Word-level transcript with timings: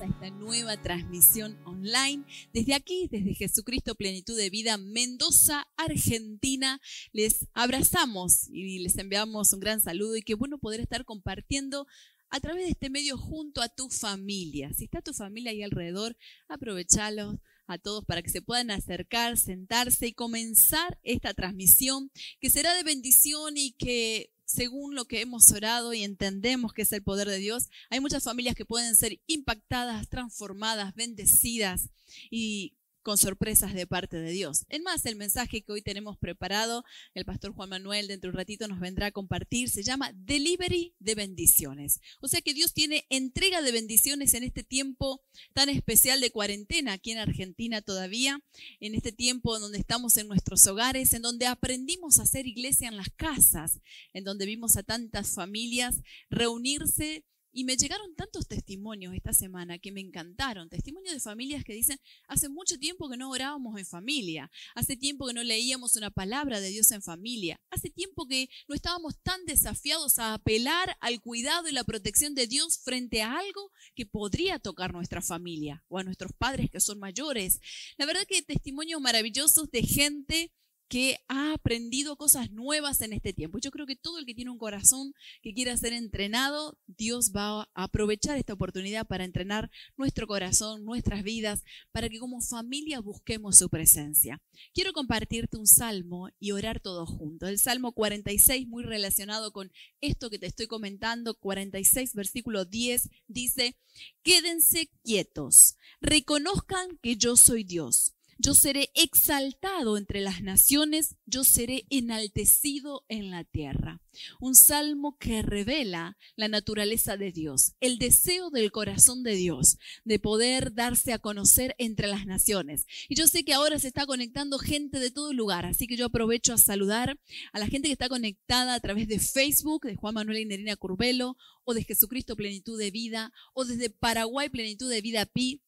a 0.00 0.04
esta 0.04 0.30
nueva 0.30 0.76
transmisión 0.80 1.58
online. 1.64 2.24
Desde 2.52 2.74
aquí, 2.74 3.08
desde 3.10 3.34
Jesucristo 3.34 3.94
Plenitud 3.94 4.36
de 4.36 4.50
Vida, 4.50 4.76
Mendoza, 4.76 5.66
Argentina, 5.76 6.80
les 7.12 7.46
abrazamos 7.54 8.48
y 8.50 8.80
les 8.80 8.98
enviamos 8.98 9.52
un 9.52 9.60
gran 9.60 9.80
saludo 9.80 10.16
y 10.16 10.22
qué 10.22 10.34
bueno 10.34 10.58
poder 10.58 10.80
estar 10.80 11.04
compartiendo 11.04 11.86
a 12.30 12.40
través 12.40 12.64
de 12.64 12.70
este 12.72 12.90
medio 12.90 13.16
junto 13.16 13.62
a 13.62 13.68
tu 13.68 13.88
familia. 13.88 14.72
Si 14.74 14.84
está 14.84 15.00
tu 15.00 15.14
familia 15.14 15.52
ahí 15.52 15.62
alrededor, 15.62 16.16
aprovechalo 16.48 17.40
a 17.66 17.78
todos 17.78 18.04
para 18.04 18.22
que 18.22 18.30
se 18.30 18.42
puedan 18.42 18.70
acercar, 18.70 19.38
sentarse 19.38 20.08
y 20.08 20.12
comenzar 20.12 20.98
esta 21.04 21.32
transmisión 21.32 22.10
que 22.40 22.50
será 22.50 22.74
de 22.74 22.82
bendición 22.82 23.56
y 23.56 23.72
que 23.72 24.30
según 24.46 24.94
lo 24.94 25.04
que 25.04 25.20
hemos 25.20 25.50
orado 25.50 25.92
y 25.92 26.02
entendemos 26.02 26.72
que 26.72 26.82
es 26.82 26.92
el 26.92 27.02
poder 27.02 27.28
de 27.28 27.38
Dios, 27.38 27.68
hay 27.90 28.00
muchas 28.00 28.24
familias 28.24 28.54
que 28.54 28.64
pueden 28.64 28.96
ser 28.96 29.20
impactadas, 29.26 30.08
transformadas, 30.08 30.94
bendecidas. 30.94 31.90
Y 32.30 32.72
con 33.06 33.18
sorpresas 33.18 33.72
de 33.72 33.86
parte 33.86 34.16
de 34.16 34.32
Dios. 34.32 34.64
En 34.68 34.82
más, 34.82 35.06
el 35.06 35.14
mensaje 35.14 35.62
que 35.62 35.70
hoy 35.70 35.80
tenemos 35.80 36.18
preparado, 36.18 36.84
el 37.14 37.24
pastor 37.24 37.52
Juan 37.52 37.68
Manuel 37.68 38.08
dentro 38.08 38.28
de 38.28 38.34
un 38.34 38.38
ratito 38.38 38.66
nos 38.66 38.80
vendrá 38.80 39.06
a 39.06 39.10
compartir, 39.12 39.70
se 39.70 39.84
llama 39.84 40.10
Delivery 40.12 40.92
de 40.98 41.14
bendiciones. 41.14 42.00
O 42.20 42.26
sea 42.26 42.40
que 42.40 42.52
Dios 42.52 42.72
tiene 42.74 43.06
entrega 43.08 43.62
de 43.62 43.70
bendiciones 43.70 44.34
en 44.34 44.42
este 44.42 44.64
tiempo 44.64 45.22
tan 45.52 45.68
especial 45.68 46.20
de 46.20 46.32
cuarentena 46.32 46.94
aquí 46.94 47.12
en 47.12 47.18
Argentina 47.18 47.80
todavía, 47.80 48.40
en 48.80 48.96
este 48.96 49.12
tiempo 49.12 49.56
donde 49.60 49.78
estamos 49.78 50.16
en 50.16 50.26
nuestros 50.26 50.66
hogares, 50.66 51.12
en 51.12 51.22
donde 51.22 51.46
aprendimos 51.46 52.18
a 52.18 52.24
hacer 52.24 52.48
iglesia 52.48 52.88
en 52.88 52.96
las 52.96 53.10
casas, 53.10 53.78
en 54.14 54.24
donde 54.24 54.46
vimos 54.46 54.76
a 54.76 54.82
tantas 54.82 55.32
familias 55.32 56.00
reunirse 56.28 57.24
y 57.56 57.64
me 57.64 57.78
llegaron 57.78 58.14
tantos 58.14 58.46
testimonios 58.46 59.14
esta 59.14 59.32
semana 59.32 59.78
que 59.78 59.90
me 59.90 60.02
encantaron. 60.02 60.68
Testimonios 60.68 61.14
de 61.14 61.20
familias 61.20 61.64
que 61.64 61.72
dicen, 61.72 61.98
hace 62.28 62.50
mucho 62.50 62.78
tiempo 62.78 63.08
que 63.08 63.16
no 63.16 63.30
orábamos 63.30 63.78
en 63.78 63.86
familia, 63.86 64.50
hace 64.74 64.94
tiempo 64.94 65.26
que 65.26 65.32
no 65.32 65.42
leíamos 65.42 65.96
una 65.96 66.10
palabra 66.10 66.60
de 66.60 66.68
Dios 66.68 66.90
en 66.90 67.00
familia, 67.00 67.58
hace 67.70 67.88
tiempo 67.88 68.28
que 68.28 68.50
no 68.68 68.74
estábamos 68.74 69.16
tan 69.22 69.42
desafiados 69.46 70.18
a 70.18 70.34
apelar 70.34 70.98
al 71.00 71.22
cuidado 71.22 71.66
y 71.66 71.72
la 71.72 71.84
protección 71.84 72.34
de 72.34 72.46
Dios 72.46 72.76
frente 72.76 73.22
a 73.22 73.38
algo 73.38 73.72
que 73.94 74.04
podría 74.04 74.58
tocar 74.58 74.92
nuestra 74.92 75.22
familia 75.22 75.82
o 75.88 75.96
a 75.98 76.04
nuestros 76.04 76.32
padres 76.34 76.70
que 76.70 76.80
son 76.80 76.98
mayores. 76.98 77.60
La 77.96 78.04
verdad 78.04 78.26
que 78.28 78.42
testimonios 78.42 79.00
maravillosos 79.00 79.70
de 79.70 79.82
gente 79.82 80.52
que 80.88 81.18
ha 81.28 81.52
aprendido 81.52 82.16
cosas 82.16 82.50
nuevas 82.52 83.00
en 83.00 83.12
este 83.12 83.32
tiempo. 83.32 83.58
Yo 83.58 83.70
creo 83.70 83.86
que 83.86 83.96
todo 83.96 84.18
el 84.18 84.26
que 84.26 84.34
tiene 84.34 84.50
un 84.50 84.58
corazón 84.58 85.14
que 85.42 85.52
quiera 85.52 85.76
ser 85.76 85.92
entrenado, 85.92 86.78
Dios 86.86 87.32
va 87.34 87.62
a 87.62 87.68
aprovechar 87.74 88.38
esta 88.38 88.52
oportunidad 88.52 89.06
para 89.06 89.24
entrenar 89.24 89.70
nuestro 89.96 90.26
corazón, 90.26 90.84
nuestras 90.84 91.22
vidas, 91.22 91.64
para 91.92 92.08
que 92.08 92.18
como 92.18 92.40
familia 92.40 93.00
busquemos 93.00 93.58
su 93.58 93.68
presencia. 93.68 94.40
Quiero 94.74 94.92
compartirte 94.92 95.56
un 95.56 95.66
salmo 95.66 96.28
y 96.38 96.52
orar 96.52 96.80
todos 96.80 97.08
juntos. 97.08 97.48
El 97.48 97.58
Salmo 97.58 97.92
46, 97.92 98.66
muy 98.68 98.84
relacionado 98.84 99.52
con 99.52 99.72
esto 100.00 100.30
que 100.30 100.38
te 100.38 100.46
estoy 100.46 100.66
comentando, 100.66 101.34
46, 101.38 102.14
versículo 102.14 102.64
10, 102.64 103.08
dice, 103.26 103.76
quédense 104.22 104.90
quietos, 105.02 105.76
reconozcan 106.00 106.98
que 107.02 107.16
yo 107.16 107.36
soy 107.36 107.64
Dios 107.64 108.15
yo 108.38 108.54
seré 108.54 108.90
exaltado 108.94 109.96
entre 109.96 110.20
las 110.20 110.42
naciones, 110.42 111.16
yo 111.26 111.44
seré 111.44 111.86
enaltecido 111.90 113.04
en 113.08 113.30
la 113.30 113.44
tierra. 113.44 114.00
Un 114.40 114.54
salmo 114.54 115.16
que 115.18 115.42
revela 115.42 116.16
la 116.36 116.48
naturaleza 116.48 117.16
de 117.16 117.32
Dios, 117.32 117.74
el 117.80 117.98
deseo 117.98 118.50
del 118.50 118.72
corazón 118.72 119.22
de 119.22 119.34
Dios 119.34 119.78
de 120.04 120.18
poder 120.18 120.74
darse 120.74 121.12
a 121.12 121.18
conocer 121.18 121.74
entre 121.78 122.06
las 122.06 122.26
naciones. 122.26 122.86
Y 123.08 123.14
yo 123.14 123.26
sé 123.26 123.44
que 123.44 123.54
ahora 123.54 123.78
se 123.78 123.88
está 123.88 124.06
conectando 124.06 124.58
gente 124.58 124.98
de 124.98 125.10
todo 125.10 125.32
lugar, 125.32 125.66
así 125.66 125.86
que 125.86 125.96
yo 125.96 126.06
aprovecho 126.06 126.52
a 126.54 126.58
saludar 126.58 127.18
a 127.52 127.58
la 127.58 127.66
gente 127.66 127.88
que 127.88 127.92
está 127.92 128.08
conectada 128.08 128.74
a 128.74 128.80
través 128.80 129.08
de 129.08 129.18
Facebook, 129.18 129.86
de 129.86 129.96
Juan 129.96 130.14
Manuel 130.14 130.38
y 130.38 130.44
Nerina 130.46 130.76
Curbelo, 130.76 131.36
o 131.64 131.74
de 131.74 131.84
Jesucristo 131.84 132.36
Plenitud 132.36 132.78
de 132.78 132.90
Vida, 132.90 133.32
o 133.54 133.64
desde 133.64 133.90
Paraguay 133.90 134.48
Plenitud 134.48 134.90
de 134.90 135.00
Vida 135.00 135.26
Pi 135.26 135.62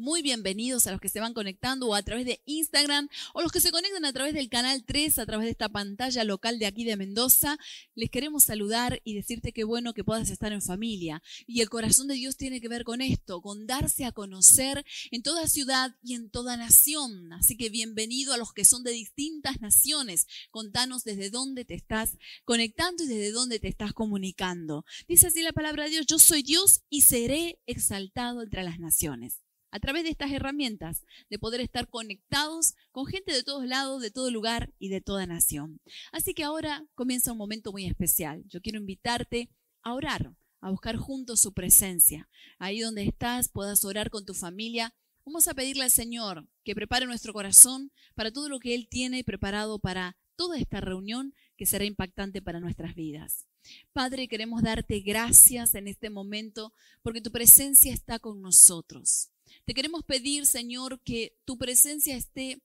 muy 0.00 0.22
bienvenidos 0.22 0.86
a 0.86 0.92
los 0.92 1.00
que 1.00 1.10
se 1.10 1.20
van 1.20 1.34
conectando 1.34 1.86
o 1.86 1.94
a 1.94 2.02
través 2.02 2.24
de 2.24 2.40
Instagram 2.46 3.08
o 3.34 3.42
los 3.42 3.52
que 3.52 3.60
se 3.60 3.70
conectan 3.70 4.06
a 4.06 4.12
través 4.12 4.32
del 4.32 4.48
canal 4.48 4.82
3, 4.84 5.18
a 5.18 5.26
través 5.26 5.44
de 5.44 5.50
esta 5.50 5.68
pantalla 5.68 6.24
local 6.24 6.58
de 6.58 6.66
aquí 6.66 6.84
de 6.84 6.96
Mendoza. 6.96 7.58
Les 7.94 8.10
queremos 8.10 8.44
saludar 8.44 9.00
y 9.04 9.14
decirte 9.14 9.52
qué 9.52 9.62
bueno 9.62 9.92
que 9.92 10.02
puedas 10.02 10.30
estar 10.30 10.52
en 10.52 10.62
familia. 10.62 11.22
Y 11.46 11.60
el 11.60 11.68
corazón 11.68 12.08
de 12.08 12.14
Dios 12.14 12.38
tiene 12.38 12.60
que 12.60 12.68
ver 12.68 12.84
con 12.84 13.02
esto, 13.02 13.42
con 13.42 13.66
darse 13.66 14.06
a 14.06 14.12
conocer 14.12 14.84
en 15.10 15.22
toda 15.22 15.46
ciudad 15.46 15.94
y 16.02 16.14
en 16.14 16.30
toda 16.30 16.56
nación. 16.56 17.32
Así 17.34 17.58
que 17.58 17.68
bienvenido 17.68 18.32
a 18.32 18.38
los 18.38 18.54
que 18.54 18.64
son 18.64 18.82
de 18.82 18.92
distintas 18.92 19.60
naciones. 19.60 20.26
Contanos 20.50 21.04
desde 21.04 21.28
dónde 21.28 21.66
te 21.66 21.74
estás 21.74 22.16
conectando 22.46 23.04
y 23.04 23.06
desde 23.06 23.32
dónde 23.32 23.60
te 23.60 23.68
estás 23.68 23.92
comunicando. 23.92 24.86
Dice 25.06 25.26
así 25.26 25.42
la 25.42 25.52
palabra 25.52 25.84
de 25.84 25.90
Dios, 25.90 26.06
yo 26.06 26.18
soy 26.18 26.42
Dios 26.42 26.80
y 26.88 27.02
seré 27.02 27.60
exaltado 27.66 28.42
entre 28.42 28.62
las 28.62 28.78
naciones 28.78 29.40
a 29.70 29.80
través 29.80 30.04
de 30.04 30.10
estas 30.10 30.32
herramientas, 30.32 31.04
de 31.28 31.38
poder 31.38 31.60
estar 31.60 31.88
conectados 31.88 32.74
con 32.92 33.06
gente 33.06 33.32
de 33.32 33.42
todos 33.42 33.66
lados, 33.66 34.02
de 34.02 34.10
todo 34.10 34.30
lugar 34.30 34.72
y 34.78 34.88
de 34.88 35.00
toda 35.00 35.26
nación. 35.26 35.80
Así 36.12 36.34
que 36.34 36.44
ahora 36.44 36.84
comienza 36.94 37.32
un 37.32 37.38
momento 37.38 37.72
muy 37.72 37.86
especial. 37.86 38.44
Yo 38.48 38.60
quiero 38.60 38.78
invitarte 38.78 39.50
a 39.82 39.94
orar, 39.94 40.34
a 40.60 40.70
buscar 40.70 40.96
juntos 40.96 41.40
su 41.40 41.52
presencia. 41.52 42.28
Ahí 42.58 42.80
donde 42.80 43.04
estás, 43.04 43.48
puedas 43.48 43.84
orar 43.84 44.10
con 44.10 44.24
tu 44.24 44.34
familia. 44.34 44.94
Vamos 45.24 45.48
a 45.48 45.54
pedirle 45.54 45.84
al 45.84 45.90
Señor 45.90 46.46
que 46.64 46.74
prepare 46.74 47.06
nuestro 47.06 47.32
corazón 47.32 47.92
para 48.14 48.32
todo 48.32 48.48
lo 48.48 48.58
que 48.58 48.74
Él 48.74 48.88
tiene 48.88 49.24
preparado 49.24 49.78
para 49.78 50.16
toda 50.36 50.58
esta 50.58 50.80
reunión 50.80 51.34
que 51.56 51.66
será 51.66 51.84
impactante 51.84 52.40
para 52.40 52.60
nuestras 52.60 52.94
vidas. 52.94 53.46
Padre, 53.92 54.28
queremos 54.28 54.62
darte 54.62 55.00
gracias 55.00 55.74
en 55.74 55.86
este 55.86 56.08
momento 56.08 56.72
porque 57.02 57.20
tu 57.20 57.30
presencia 57.30 57.92
está 57.92 58.18
con 58.18 58.40
nosotros. 58.40 59.30
Te 59.64 59.74
queremos 59.74 60.04
pedir, 60.04 60.46
Señor, 60.46 61.00
que 61.02 61.36
tu 61.44 61.58
presencia 61.58 62.16
esté 62.16 62.62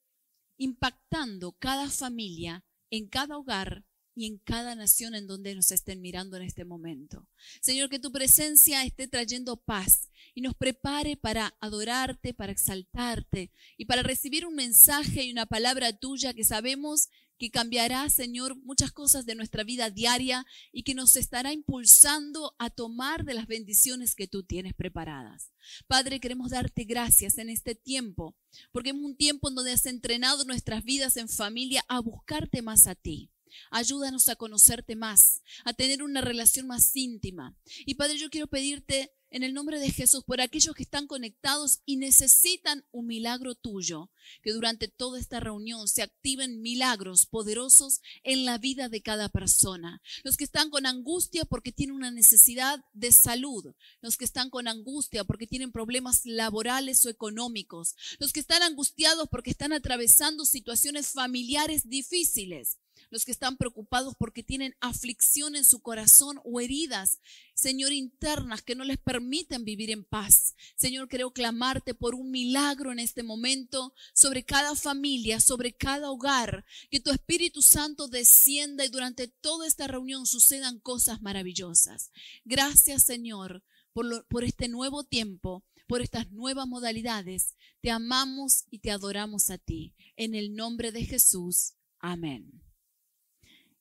impactando 0.58 1.54
cada 1.54 1.90
familia, 1.90 2.64
en 2.90 3.08
cada 3.08 3.38
hogar 3.38 3.86
y 4.16 4.26
en 4.26 4.38
cada 4.38 4.76
nación 4.76 5.14
en 5.14 5.28
donde 5.28 5.54
nos 5.54 5.72
estén 5.72 6.02
mirando 6.02 6.38
en 6.38 6.44
este 6.44 6.64
momento. 6.64 7.28
Señor, 7.62 7.90
que 7.90 8.00
tu 8.00 8.12
presencia 8.12 8.84
esté 8.86 9.08
trayendo 9.08 9.58
paz 9.58 10.10
y 10.34 10.42
nos 10.42 10.56
prepare 10.56 11.18
para 11.18 11.56
adorarte, 11.60 12.34
para 12.34 12.54
exaltarte 12.54 13.52
y 13.78 13.86
para 13.86 14.04
recibir 14.04 14.46
un 14.46 14.56
mensaje 14.56 15.26
y 15.26 15.32
una 15.32 15.46
palabra 15.46 15.92
tuya 15.92 16.34
que 16.34 16.46
sabemos 16.46 17.10
que 17.38 17.52
cambiará, 17.52 18.10
Señor, 18.10 18.56
muchas 18.64 18.92
cosas 18.92 19.26
de 19.26 19.36
nuestra 19.36 19.64
vida 19.64 19.90
diaria 19.90 20.46
y 20.72 20.84
que 20.84 20.94
nos 20.94 21.16
estará 21.16 21.54
impulsando 21.54 22.56
a 22.58 22.70
tomar 22.70 23.26
de 23.26 23.34
las 23.34 23.48
bendiciones 23.48 24.16
que 24.16 24.28
tú 24.28 24.44
tienes 24.44 24.74
preparadas. 24.74 25.52
Padre, 25.88 26.20
queremos 26.20 26.52
darte 26.52 26.84
gracias 26.84 27.38
en 27.38 27.50
este 27.50 27.76
tiempo, 27.76 28.36
porque 28.72 28.90
es 28.90 28.96
un 28.96 29.16
tiempo 29.16 29.50
en 29.50 29.56
donde 29.56 29.74
has 29.74 29.86
entrenado 29.86 30.46
nuestras 30.46 30.84
vidas 30.84 31.18
en 31.18 31.30
familia 31.30 31.84
a 31.88 32.00
buscarte 32.00 32.62
más 32.62 32.88
a 32.88 32.96
ti. 32.96 33.32
Ayúdanos 33.72 34.28
a 34.30 34.36
conocerte 34.36 34.96
más, 34.96 35.42
a 35.64 35.74
tener 35.74 36.04
una 36.04 36.22
relación 36.22 36.68
más 36.68 36.96
íntima. 36.96 37.56
Y 37.86 37.96
Padre, 37.96 38.18
yo 38.18 38.30
quiero 38.30 38.48
pedirte 38.48 39.14
en 39.30 39.44
el 39.44 39.54
nombre 39.54 39.80
de 39.80 39.92
Jesús 39.92 40.24
por 40.24 40.42
aquellos 40.42 40.76
que 40.76 40.84
están 40.84 41.08
conectados 41.08 41.82
y 41.86 41.98
necesitan 41.98 42.86
un 42.92 43.08
milagro 43.08 43.56
tuyo, 43.56 44.10
que 44.42 44.52
durante 44.52 44.88
toda 44.88 45.20
esta 45.20 45.40
reunión 45.40 45.88
se 45.88 46.02
activen 46.02 46.62
milagros 46.62 47.26
poderosos 47.26 48.02
en 48.24 48.46
la 48.46 48.58
vida 48.58 48.90
de 48.90 49.02
cada 49.02 49.30
persona. 49.30 50.02
Los 50.24 50.38
que 50.38 50.44
están 50.44 50.70
con 50.70 50.86
angustia 50.86 51.46
porque 51.46 51.72
tienen 51.72 51.96
una 51.96 52.12
necesidad 52.12 52.84
de 52.94 53.12
salud, 53.12 53.74
los 54.02 54.18
que 54.18 54.26
están 54.26 54.50
con 54.50 54.68
angustia 54.68 55.24
porque 55.24 55.48
tienen 55.48 55.72
problemas 55.72 56.26
laborales 56.26 57.06
o 57.06 57.10
económicos, 57.10 57.96
los 58.20 58.32
que 58.32 58.40
están 58.40 58.64
angustiados 58.64 59.28
porque 59.30 59.52
están 59.52 59.74
atravesando 59.74 60.46
situaciones 60.46 61.12
familiares 61.12 61.90
difíciles 61.90 62.78
los 63.16 63.24
que 63.24 63.32
están 63.32 63.56
preocupados 63.56 64.14
porque 64.20 64.44
tienen 64.44 64.76
aflicción 64.82 65.56
en 65.56 65.64
su 65.64 65.80
corazón 65.80 66.42
o 66.44 66.60
heridas, 66.60 67.22
Señor, 67.54 67.94
internas 67.94 68.62
que 68.62 68.76
no 68.76 68.84
les 68.84 68.98
permiten 68.98 69.64
vivir 69.64 69.90
en 69.90 70.04
paz. 70.04 70.54
Señor, 70.76 71.08
quiero 71.08 71.32
clamarte 71.32 71.94
por 71.94 72.14
un 72.14 72.30
milagro 72.30 72.92
en 72.92 73.00
este 73.00 73.24
momento 73.24 73.94
sobre 74.14 74.44
cada 74.44 74.76
familia, 74.76 75.40
sobre 75.40 75.72
cada 75.72 76.12
hogar, 76.12 76.66
que 76.92 77.00
tu 77.00 77.10
Espíritu 77.10 77.62
Santo 77.62 78.10
descienda 78.10 78.84
y 78.84 78.90
durante 78.90 79.30
toda 79.30 79.66
esta 79.66 79.88
reunión 79.88 80.26
sucedan 80.26 80.82
cosas 80.82 81.22
maravillosas. 81.22 82.12
Gracias, 82.44 83.06
Señor, 83.06 83.64
por, 83.94 84.28
por 84.28 84.44
este 84.44 84.68
nuevo 84.68 85.06
tiempo 85.06 85.64
por 85.88 86.02
estas 86.02 86.32
nuevas 86.32 86.68
modalidades. 86.68 87.56
Te 87.80 87.92
amamos 87.92 88.66
y 88.72 88.80
te 88.80 88.90
adoramos 88.90 89.52
a 89.52 89.60
ti. 89.60 89.94
En 90.16 90.34
el 90.34 90.56
nombre 90.56 90.92
de 90.92 91.06
Jesús. 91.06 91.76
Amén. 92.00 92.65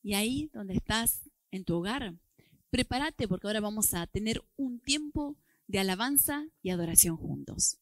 Y 0.05 0.13
ahí 0.13 0.51
donde 0.53 0.75
estás 0.75 1.31
en 1.51 1.65
tu 1.65 1.77
hogar, 1.77 2.13
prepárate 2.69 3.27
porque 3.27 3.47
ahora 3.47 3.61
vamos 3.61 3.95
a 3.95 4.07
tener 4.07 4.45
un 4.55 4.79
tiempo 4.79 5.35
de 5.67 5.79
alabanza 5.79 6.45
y 6.61 6.69
adoración 6.69 7.17
juntos. 7.17 7.79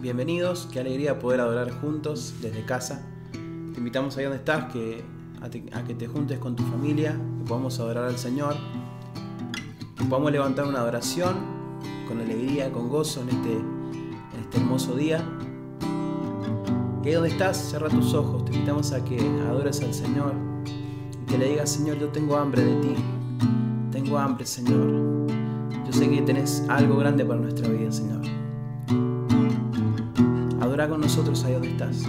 Bienvenidos, 0.00 0.66
qué 0.72 0.80
alegría 0.80 1.18
poder 1.18 1.40
adorar 1.40 1.70
juntos 1.72 2.36
desde 2.40 2.64
casa. 2.64 3.06
Te 3.32 3.78
invitamos 3.78 4.16
ahí 4.16 4.24
donde 4.24 4.38
estás 4.38 4.72
que, 4.72 5.04
a, 5.42 5.84
que 5.84 5.94
te 5.94 6.06
juntes 6.06 6.38
con 6.38 6.56
tu 6.56 6.62
familia, 6.62 7.20
que 7.36 7.44
podamos 7.44 7.78
adorar 7.78 8.06
al 8.06 8.16
Señor, 8.16 8.56
que 9.98 10.04
podamos 10.06 10.32
levantar 10.32 10.66
una 10.66 10.78
adoración 10.78 11.36
con 12.08 12.18
alegría, 12.18 12.72
con 12.72 12.88
gozo 12.88 13.20
en 13.20 13.28
este, 13.28 13.52
en 13.52 14.40
este 14.40 14.56
hermoso 14.56 14.96
día. 14.96 15.22
Que 17.06 17.10
ahí 17.10 17.14
donde 17.14 17.30
estás, 17.30 17.56
cierra 17.56 17.88
tus 17.88 18.14
ojos, 18.14 18.44
te 18.44 18.52
invitamos 18.52 18.90
a 18.90 19.04
que 19.04 19.16
adores 19.48 19.80
al 19.80 19.94
Señor 19.94 20.34
y 21.22 21.24
que 21.30 21.38
le 21.38 21.50
digas, 21.50 21.70
Señor, 21.70 22.00
yo 22.00 22.08
tengo 22.08 22.36
hambre 22.36 22.64
de 22.64 22.74
ti, 22.80 22.94
tengo 23.92 24.18
hambre, 24.18 24.44
Señor. 24.44 25.28
Yo 25.86 25.92
sé 25.92 26.10
que 26.10 26.20
tenés 26.22 26.64
algo 26.68 26.96
grande 26.96 27.24
para 27.24 27.38
nuestra 27.38 27.68
vida, 27.68 27.92
Señor. 27.92 28.22
Adora 30.60 30.88
con 30.88 31.00
nosotros 31.00 31.44
ahí 31.44 31.52
donde 31.52 31.70
estás. 31.70 32.08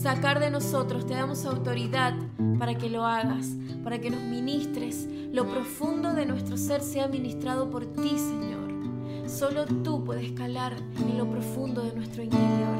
sacar 0.00 0.40
de 0.40 0.50
nosotros. 0.50 1.06
Te 1.06 1.14
damos 1.14 1.44
autoridad 1.44 2.14
para 2.58 2.76
que 2.76 2.88
lo 2.88 3.04
hagas, 3.04 3.48
para 3.84 4.00
que 4.00 4.10
nos 4.10 4.22
ministres. 4.22 5.06
Lo 5.32 5.46
profundo 5.46 6.14
de 6.14 6.26
nuestro 6.26 6.56
ser 6.56 6.80
sea 6.80 7.06
ministrado 7.06 7.70
por 7.70 7.86
ti, 7.86 8.10
Señor. 8.18 8.70
Solo 9.28 9.66
tú 9.66 10.02
puedes 10.04 10.32
calar 10.32 10.74
en 10.96 11.18
lo 11.18 11.30
profundo 11.30 11.82
de 11.82 11.94
nuestro 11.94 12.22
interior. 12.22 12.70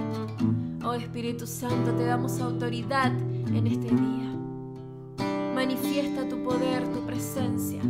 Oh 0.83 0.95
Espíritu 0.95 1.47
Santo, 1.47 1.93
te 1.93 2.05
damos 2.05 2.41
autoridad 2.41 3.13
en 3.13 3.67
este 3.67 3.89
día. 3.89 5.55
Manifiesta 5.55 6.29
tu 6.29 6.43
poder, 6.43 6.89
tu 6.93 7.05
presencia 7.07 7.81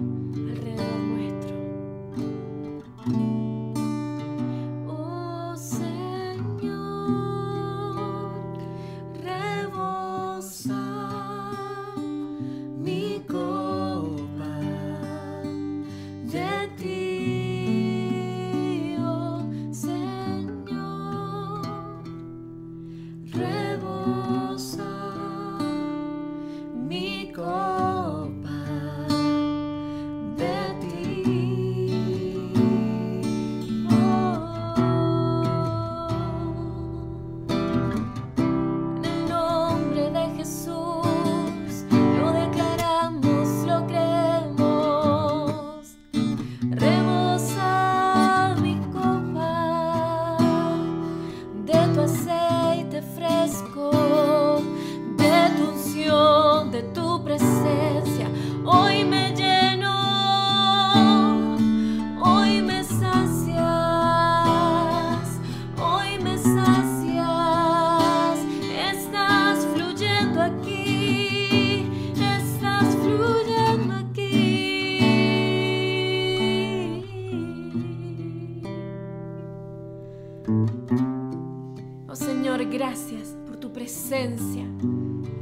presencia 84.11 84.65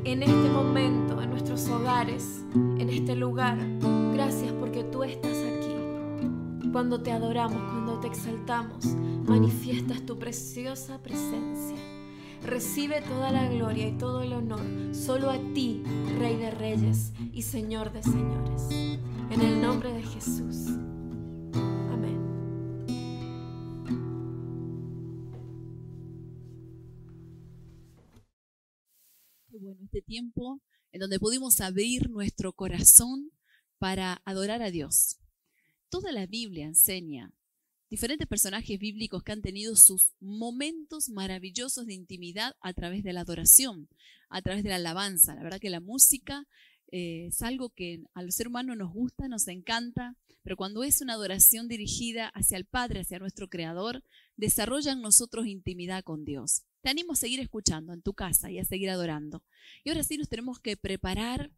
en 0.04 0.22
este 0.22 0.50
momento, 0.50 1.22
en 1.22 1.30
nuestros 1.30 1.66
hogares, 1.70 2.44
en 2.54 2.90
este 2.90 3.16
lugar. 3.16 3.56
Gracias 4.12 4.52
porque 4.60 4.84
tú 4.84 5.04
estás 5.04 5.38
aquí. 5.38 6.68
Cuando 6.70 7.00
te 7.00 7.10
adoramos, 7.10 7.56
cuando 7.72 7.98
te 7.98 8.08
exaltamos, 8.08 8.84
manifiestas 9.24 10.04
tu 10.04 10.18
preciosa 10.18 10.98
presencia. 11.02 11.78
Recibe 12.44 13.00
toda 13.00 13.30
la 13.30 13.48
gloria 13.48 13.88
y 13.88 13.92
todo 13.92 14.20
el 14.20 14.34
honor 14.34 14.60
solo 14.92 15.30
a 15.30 15.38
ti, 15.54 15.82
Rey 16.18 16.36
de 16.36 16.50
Reyes 16.50 17.14
y 17.32 17.40
Señor 17.40 17.90
de 17.90 18.02
Señores. 18.02 18.68
En 19.30 19.40
el 19.40 19.62
nombre 19.62 19.94
de 19.94 20.02
Jesús. 20.02 20.72
Tiempo 30.08 30.60
en 30.90 31.00
donde 31.00 31.20
pudimos 31.20 31.60
abrir 31.60 32.08
nuestro 32.08 32.52
corazón 32.52 33.30
para 33.78 34.22
adorar 34.24 34.62
a 34.62 34.70
Dios. 34.70 35.18
Toda 35.90 36.12
la 36.12 36.26
Biblia 36.26 36.66
enseña 36.66 37.30
diferentes 37.90 38.26
personajes 38.26 38.78
bíblicos 38.78 39.22
que 39.22 39.32
han 39.32 39.42
tenido 39.42 39.76
sus 39.76 40.12
momentos 40.18 41.10
maravillosos 41.10 41.86
de 41.86 41.94
intimidad 41.94 42.56
a 42.60 42.72
través 42.72 43.02
de 43.04 43.12
la 43.12 43.20
adoración, 43.20 43.88
a 44.28 44.42
través 44.42 44.62
de 44.62 44.70
la 44.70 44.76
alabanza. 44.76 45.34
La 45.34 45.42
verdad 45.42 45.60
que 45.60 45.70
la 45.70 45.80
música 45.80 46.46
eh, 46.90 47.26
es 47.26 47.42
algo 47.42 47.68
que 47.70 48.02
al 48.14 48.32
ser 48.32 48.48
humano 48.48 48.74
nos 48.74 48.92
gusta, 48.92 49.28
nos 49.28 49.46
encanta, 49.48 50.16
pero 50.42 50.56
cuando 50.56 50.84
es 50.84 51.02
una 51.02 51.14
adoración 51.14 51.68
dirigida 51.68 52.28
hacia 52.28 52.56
el 52.56 52.64
Padre, 52.64 53.00
hacia 53.00 53.18
nuestro 53.18 53.48
Creador, 53.48 54.02
desarrolla 54.36 54.92
en 54.92 55.02
nosotros 55.02 55.46
intimidad 55.46 56.02
con 56.02 56.24
Dios. 56.24 56.64
Te 56.80 56.90
animo 56.90 57.12
a 57.12 57.16
seguir 57.16 57.40
escuchando 57.40 57.92
en 57.92 58.02
tu 58.02 58.14
casa 58.14 58.50
y 58.50 58.58
a 58.58 58.64
seguir 58.64 58.90
adorando. 58.90 59.42
Y 59.84 59.90
ahora 59.90 60.02
sí 60.02 60.16
nos 60.16 60.28
tenemos 60.28 60.60
que 60.60 60.76
preparar 60.76 61.50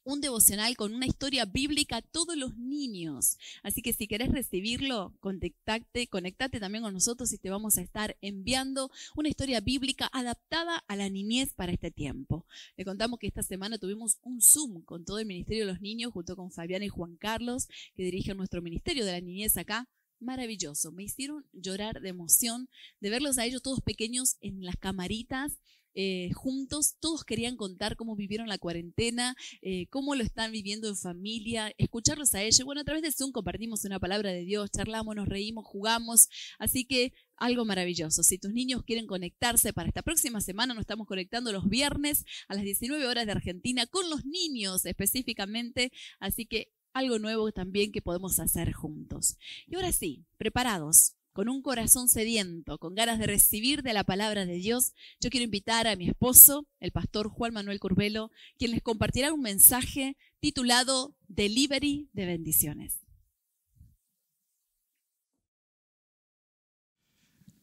un 0.04 0.22
devocional 0.22 0.76
con 0.76 0.94
una 0.94 1.06
historia 1.06 1.46
bíblica 1.46 1.98
a 1.98 2.02
todos 2.02 2.36
los 2.38 2.58
niños. 2.58 3.38
Así 3.64 3.82
que 3.82 3.94
si 3.94 4.08
querés 4.08 4.30
recibirlo, 4.32 5.14
contactate, 5.20 6.08
conectate 6.08 6.60
también 6.60 6.84
con 6.84 6.94
nosotros 6.94 7.32
y 7.34 7.38
te 7.38 7.50
vamos 7.50 7.78
a 7.78 7.82
estar 7.82 8.18
enviando 8.22 8.92
una 9.16 9.30
historia 9.30 9.62
bíblica 9.62 10.10
adaptada 10.12 10.84
a 10.88 10.96
la 10.96 11.10
niñez 11.10 11.54
para 11.54 11.72
este 11.72 11.92
tiempo. 11.92 12.46
Le 12.78 12.86
contamos 12.86 13.20
que 13.20 13.28
esta 13.28 13.44
semana 13.44 13.78
tuvimos 13.78 14.18
un 14.24 14.42
Zoom 14.42 14.84
con 14.84 15.06
todo 15.06 15.20
el 15.20 15.26
Ministerio 15.26 15.66
de 15.66 15.74
los 15.74 15.82
Niños 15.82 16.14
junto 16.14 16.36
con 16.36 16.52
Fabián 16.52 16.84
y 16.84 16.90
Juan 16.90 17.16
Carlos, 17.18 17.68
que 17.96 18.04
dirigen 18.04 18.38
nuestro 18.38 18.62
Ministerio 18.62 19.06
de 19.06 19.12
la 19.12 19.22
Niñez 19.22 19.58
acá 19.58 19.88
maravilloso. 20.20 20.92
Me 20.92 21.04
hicieron 21.04 21.46
llorar 21.54 22.02
de 22.02 22.10
emoción 22.10 22.70
de 23.00 23.10
verlos 23.10 23.38
a 23.38 23.46
ellos 23.46 23.62
todos 23.62 23.82
pequeños 23.82 24.38
en 24.42 24.64
las 24.64 24.76
camaritas. 24.78 25.60
Eh, 25.94 26.32
juntos, 26.34 26.96
todos 27.00 27.24
querían 27.24 27.56
contar 27.56 27.96
cómo 27.96 28.16
vivieron 28.16 28.48
la 28.48 28.58
cuarentena, 28.58 29.36
eh, 29.62 29.88
cómo 29.88 30.16
lo 30.16 30.24
están 30.24 30.52
viviendo 30.52 30.88
en 30.88 30.98
familia, 30.98 31.74
escucharlos 31.78 32.36
a 32.36 32.44
ellos. 32.44 32.64
Bueno, 32.64 32.82
a 32.82 32.84
través 32.84 33.04
de 33.04 33.12
Zoom 33.12 33.32
compartimos 33.32 33.86
una 33.86 34.00
palabra 34.00 34.32
de 34.32 34.46
Dios, 34.46 34.72
charlamos, 34.72 35.16
nos 35.16 35.28
reímos, 35.28 35.66
jugamos. 35.66 36.30
Así 36.58 36.86
que 36.86 37.14
algo 37.38 37.66
maravilloso. 37.66 38.24
Si 38.24 38.38
tus 38.38 38.52
niños 38.52 38.84
quieren 38.84 39.08
conectarse 39.08 39.74
para 39.74 39.88
esta 39.88 40.02
próxima 40.02 40.42
semana, 40.42 40.74
nos 40.74 40.82
estamos 40.82 41.08
conectando 41.08 41.52
los 41.52 41.68
viernes 41.68 42.26
a 42.48 42.56
las 42.56 42.64
19 42.64 43.06
horas 43.08 43.26
de 43.26 43.32
Argentina 43.32 43.86
con 43.88 44.10
los 44.10 44.26
niños 44.26 44.86
específicamente. 44.86 45.92
Así 46.20 46.46
que 46.46 46.72
algo 46.94 47.20
nuevo 47.20 47.52
también 47.52 47.92
que 47.92 48.02
podemos 48.02 48.40
hacer 48.40 48.74
juntos. 48.74 49.38
Y 49.68 49.76
ahora 49.76 49.92
sí, 49.92 50.26
preparados 50.38 51.16
con 51.34 51.50
un 51.50 51.62
corazón 51.62 52.10
sediento, 52.10 52.78
con 52.78 52.96
ganas 52.96 53.20
de 53.20 53.28
recibir 53.28 53.84
de 53.84 53.94
la 53.94 54.04
palabra 54.04 54.46
de 54.46 54.56
Dios, 54.56 54.94
yo 55.20 55.30
quiero 55.30 55.46
invitar 55.46 55.88
a 55.88 55.96
mi 55.96 56.08
esposo, 56.08 56.68
el 56.80 56.92
pastor 56.92 57.30
Juan 57.30 57.54
Manuel 57.54 57.80
Curbelo, 57.80 58.32
quien 58.58 58.72
les 58.72 58.82
compartirá 58.82 59.34
un 59.34 59.42
mensaje 59.42 60.18
titulado 60.40 61.16
Delivery 61.28 62.10
de 62.14 62.26
bendiciones. 62.26 63.00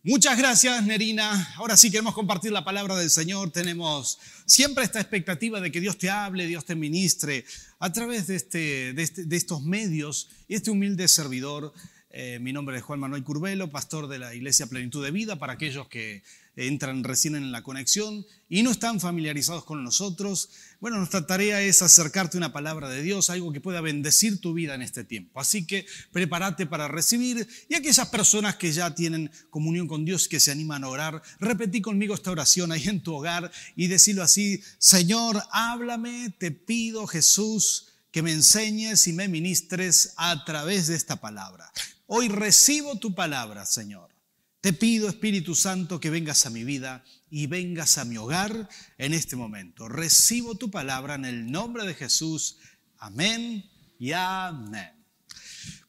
Muchas 0.09 0.39
gracias, 0.39 0.87
Nerina. 0.87 1.53
Ahora 1.57 1.77
sí 1.77 1.91
queremos 1.91 2.15
compartir 2.15 2.53
la 2.53 2.65
palabra 2.65 2.95
del 2.95 3.11
Señor. 3.11 3.51
Tenemos 3.51 4.21
siempre 4.45 4.85
esta 4.85 5.01
expectativa 5.01 5.61
de 5.61 5.73
que 5.73 5.81
Dios 5.81 5.99
te 5.99 6.09
hable, 6.09 6.47
Dios 6.47 6.65
te 6.65 6.77
ministre 6.77 7.45
a 7.81 7.93
través 7.93 8.29
de, 8.29 8.37
este, 8.37 9.03
este, 9.03 9.25
de 9.25 9.37
estos 9.37 9.63
medios 9.63 10.29
y 10.47 10.55
este 10.55 10.71
humilde 10.71 11.09
servidor 11.09 11.73
eh, 12.19 12.39
mi 12.39 12.51
nombre 12.51 12.79
es 12.79 12.83
Juan 12.83 12.99
Manuel 12.99 13.23
Curbelo, 13.23 13.71
pastor 13.71 14.09
de 14.09 14.19
la 14.19 14.35
Iglesia 14.35 14.67
Plenitud 14.69 15.05
de 15.05 15.11
Vida, 15.11 15.37
para 15.39 15.53
aquellos 15.53 15.87
que 15.89 16.23
entran 16.57 17.05
recién 17.05 17.37
en 17.37 17.53
la 17.53 17.63
conexión 17.63 18.25
y 18.49 18.63
no 18.63 18.71
están 18.71 19.01
familiarizados 19.01 19.67
con 19.67 19.85
nosotros. 19.85 20.49
Bueno, 20.81 20.97
nuestra 20.97 21.27
tarea 21.27 21.61
es 21.61 21.83
acercarte 21.83 22.39
una 22.39 22.55
palabra 22.55 22.89
de 22.89 23.03
Dios, 23.03 23.29
algo 23.29 23.53
que 23.53 23.61
pueda 23.61 23.83
bendecir 23.83 24.41
tu 24.41 24.55
vida 24.55 24.75
en 24.75 24.81
este 24.81 25.05
tiempo. 25.05 25.39
Así 25.41 25.67
que 25.67 25.85
prepárate 26.11 26.65
para 26.65 26.89
recibir 26.89 27.47
y 27.69 27.75
aquellas 27.75 28.09
personas 28.09 28.57
que 28.57 28.73
ya 28.73 28.95
tienen 28.95 29.31
comunión 29.51 29.87
con 29.87 30.07
Dios, 30.07 30.27
que 30.27 30.41
se 30.41 30.51
animan 30.51 30.85
a 30.85 30.89
orar, 30.89 31.23
repetí 31.39 31.83
conmigo 31.83 32.15
esta 32.15 32.31
oración 32.31 32.73
ahí 32.73 32.89
en 32.89 33.03
tu 33.03 33.15
hogar 33.15 33.53
y 33.75 33.89
decirlo 33.89 34.23
así, 34.23 34.63
Señor, 34.79 35.43
háblame, 35.51 36.35
te 36.39 36.51
pido 36.51 37.07
Jesús 37.07 37.89
que 38.11 38.23
me 38.23 38.33
enseñes 38.33 39.07
y 39.07 39.13
me 39.13 39.29
ministres 39.29 40.15
a 40.17 40.47
través 40.47 40.87
de 40.87 40.97
esta 40.97 41.17
palabra. 41.17 41.71
Hoy 42.07 42.29
recibo 42.29 42.97
tu 42.99 43.15
palabra, 43.15 43.67
Señor. 43.67 44.11
Te 44.61 44.73
pido, 44.73 45.09
Espíritu 45.09 45.55
Santo, 45.55 45.99
que 45.99 46.11
vengas 46.11 46.47
a 46.47 46.51
mi 46.51 46.63
vida 46.63 47.05
y 47.31 47.47
vengas 47.49 47.99
a 47.99 48.05
mi 48.05 48.17
hogar 48.17 48.69
en 48.99 49.13
este 49.13 49.35
momento. 49.35 49.89
Recibo 49.89 50.55
tu 50.55 50.71
palabra 50.71 51.17
en 51.17 51.25
el 51.25 51.51
nombre 51.51 51.85
de 51.85 51.95
Jesús. 51.95 52.59
Amén 52.99 53.69
y 53.99 54.13
amén. 54.13 54.93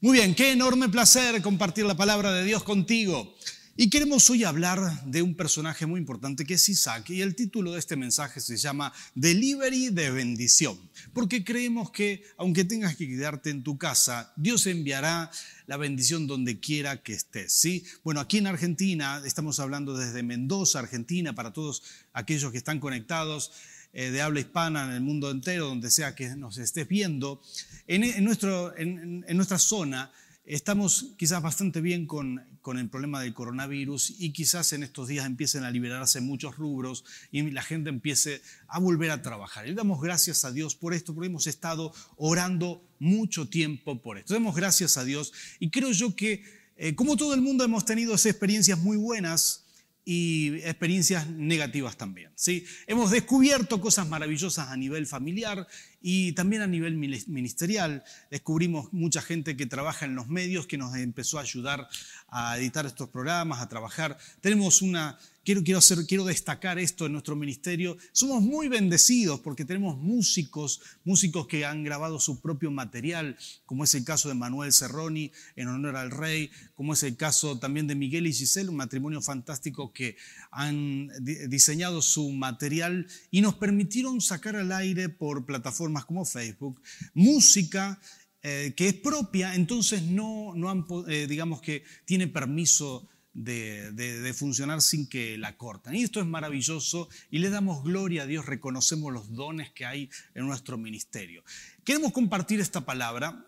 Muy 0.02 0.18
bien, 0.18 0.34
qué 0.34 0.52
enorme 0.52 0.90
placer 0.90 1.42
compartir 1.42 1.86
la 1.86 1.96
palabra 1.96 2.32
de 2.32 2.44
Dios 2.44 2.64
contigo. 2.64 3.36
Y 3.80 3.92
queremos 3.92 4.28
hoy 4.32 4.44
hablar 4.44 5.06
de 5.06 5.22
un 5.22 5.36
personaje 5.36 5.86
muy 5.86 6.00
importante 6.00 6.46
que 6.46 6.56
es 6.56 6.68
Isaac 6.68 7.12
y 7.12 7.22
el 7.22 7.36
título 7.36 7.74
de 7.74 7.80
este 7.80 7.96
mensaje 7.96 8.40
se 8.40 8.58
llama 8.58 8.92
Delivery 9.14 9.90
de 9.90 10.10
bendición, 10.10 10.80
porque 11.14 11.44
creemos 11.44 11.92
que 11.92 12.24
aunque 12.38 12.64
tengas 12.64 12.96
que 12.96 13.08
quedarte 13.08 13.52
en 13.52 13.62
tu 13.62 13.78
casa, 13.78 14.34
Dios 14.36 14.66
enviará 14.66 15.30
la 15.68 15.78
bendición 15.78 16.26
donde 16.26 16.60
quiera 16.60 17.04
que 17.04 17.14
estés, 17.14 17.54
¿sí? 17.54 17.86
Bueno, 18.04 18.20
aquí 18.20 18.40
en 18.40 18.48
Argentina, 18.48 19.22
estamos 19.24 19.60
hablando 19.60 19.96
desde 19.96 20.24
Mendoza, 20.24 20.80
Argentina, 20.80 21.36
para 21.36 21.54
todos 21.54 21.84
aquellos 22.14 22.52
que 22.52 22.58
están 22.58 22.80
conectados 22.80 23.52
eh, 23.94 24.10
de 24.10 24.24
habla 24.24 24.40
hispana 24.40 24.86
en 24.86 24.92
el 24.94 25.02
mundo 25.02 25.30
entero, 25.30 25.68
donde 25.68 25.92
sea 25.92 26.16
que 26.16 26.30
nos 26.30 26.58
estés 26.58 26.88
viendo, 26.88 27.44
en, 27.86 28.24
nuestro, 28.24 28.76
en 28.76 29.24
nuestra 29.38 29.60
zona, 29.60 30.12
Estamos 30.48 31.08
quizás 31.18 31.42
bastante 31.42 31.82
bien 31.82 32.06
con, 32.06 32.42
con, 32.68 32.78
el 32.78 32.90
problema 32.90 33.22
del 33.22 33.34
coronavirus 33.34 34.16
y 34.20 34.34
quizás 34.34 34.74
en 34.74 34.84
estos 34.84 35.08
días 35.08 35.26
empiecen 35.26 35.64
a 35.64 35.72
liberarse 35.72 36.20
muchos 36.20 36.58
rubros 36.58 37.06
y 37.32 37.50
la 37.52 37.64
gente 37.64 37.90
empiece 37.90 38.42
a 38.68 38.80
volver 38.80 39.10
a 39.12 39.22
trabajar. 39.22 39.70
Y 39.70 39.74
damos 39.74 40.02
gracias 40.02 40.44
a 40.44 40.52
Dios 40.52 40.76
por 40.76 40.94
esto, 40.94 41.16
porque 41.16 41.28
hemos 41.28 41.48
estado 41.48 41.94
orando 42.18 42.84
mucho 43.00 43.48
tiempo 43.48 44.02
por 44.02 44.18
esto. 44.18 44.34
Damos 44.34 44.54
gracias 44.54 44.98
a 44.98 45.06
Dios 45.06 45.32
y 45.60 45.70
creo 45.70 45.94
yo 45.94 46.14
que, 46.14 46.44
eh, 46.76 46.94
como 46.94 47.16
todo 47.16 47.34
el 47.34 47.42
mundo, 47.42 47.64
hemos 47.64 47.86
tenido 47.86 48.16
esas 48.16 48.32
experiencias 48.32 48.78
muy 48.78 48.98
buenas 48.98 49.64
y 50.04 50.56
experiencias 50.64 51.28
negativas 51.28 51.98
también. 51.98 52.32
¿sí? 52.36 52.66
Hemos 52.86 53.12
descubierto 53.12 53.80
cosas 53.80 54.08
maravillosas 54.08 54.70
a 54.70 54.78
nivel 54.78 55.06
familiar 55.08 55.68
y 56.02 56.34
también 56.34 56.62
a 56.62 56.68
nivel 56.68 56.96
ministerial. 56.96 58.04
Descubrimos 58.32 58.92
mucha 58.94 59.22
gente 59.22 59.58
que 59.58 59.66
trabaja 59.66 60.06
en 60.06 60.16
los 60.16 60.28
medios, 60.28 60.68
que 60.68 60.78
nos 60.78 60.96
empezó 60.96 61.38
a 61.38 61.42
ayudar 61.42 61.88
a 62.30 62.58
editar 62.58 62.86
estos 62.86 63.10
programas, 63.10 63.62
a 63.62 63.70
trabajar. 63.70 64.18
Tenemos 64.42 64.82
una 64.82 65.18
Quiero, 65.48 65.64
quiero, 65.64 65.78
hacer, 65.78 66.00
quiero 66.06 66.26
destacar 66.26 66.78
esto 66.78 67.06
en 67.06 67.14
nuestro 67.14 67.34
ministerio. 67.38 67.96
Somos 68.12 68.42
muy 68.42 68.68
bendecidos 68.68 69.40
porque 69.40 69.64
tenemos 69.64 69.98
músicos, 69.98 70.82
músicos 71.06 71.48
que 71.48 71.64
han 71.64 71.86
grabado 71.86 72.20
su 72.20 72.42
propio 72.42 72.70
material, 72.70 73.38
como 73.66 73.86
es 73.86 73.96
el 73.96 74.04
caso 74.04 74.28
de 74.28 74.36
Manuel 74.36 74.74
Cerroni 74.74 75.32
en 75.56 75.70
honor 75.70 75.96
al 75.96 76.12
rey, 76.12 76.52
como 76.76 76.92
es 76.92 77.04
el 77.04 77.16
caso 77.16 77.60
también 77.60 77.88
de 77.88 77.96
Miguel 77.96 78.28
y 78.28 78.34
Giselle, 78.34 78.68
un 78.68 78.76
matrimonio 78.76 79.22
fantástico 79.22 79.94
que 79.94 80.18
han 80.52 81.08
diseñado 81.22 82.02
su 82.02 82.30
material 82.32 83.08
y 83.32 83.40
nos 83.40 83.56
permitieron 83.56 84.20
sacar 84.20 84.58
al 84.58 84.74
aire 84.74 85.08
por 85.08 85.46
plataformas 85.46 85.87
como 86.06 86.26
Facebook 86.26 86.82
música 87.14 88.00
eh, 88.44 88.74
que 88.78 88.88
es 88.88 88.94
propia, 88.94 89.56
entonces 89.56 90.04
no, 90.04 90.54
no 90.56 90.70
han, 90.70 90.86
eh, 91.10 91.26
digamos 91.28 91.60
que 91.60 91.84
tiene 92.06 92.28
permiso 92.28 93.10
de, 93.34 94.34
funcionar 94.36 94.82
sin 94.82 95.08
que 95.08 95.38
la 95.38 95.58
corten. 95.58 95.96
Y 95.96 96.04
esto 96.04 96.20
es 96.20 96.26
maravilloso 96.26 97.10
y 97.30 97.40
le 97.40 97.50
damos 97.50 97.84
gloria 97.84 98.24
a 98.24 98.26
Dios, 98.26 98.46
reconocemos 98.46 99.14
los 99.14 99.34
dones 99.34 99.72
que 99.72 99.86
hay 99.86 100.10
en 100.34 100.48
nuestro 100.48 100.78
ministerio. 100.78 101.44
Queremos 101.84 102.12
compartir 102.12 102.60
esta 102.60 102.82
palabra. 102.82 103.46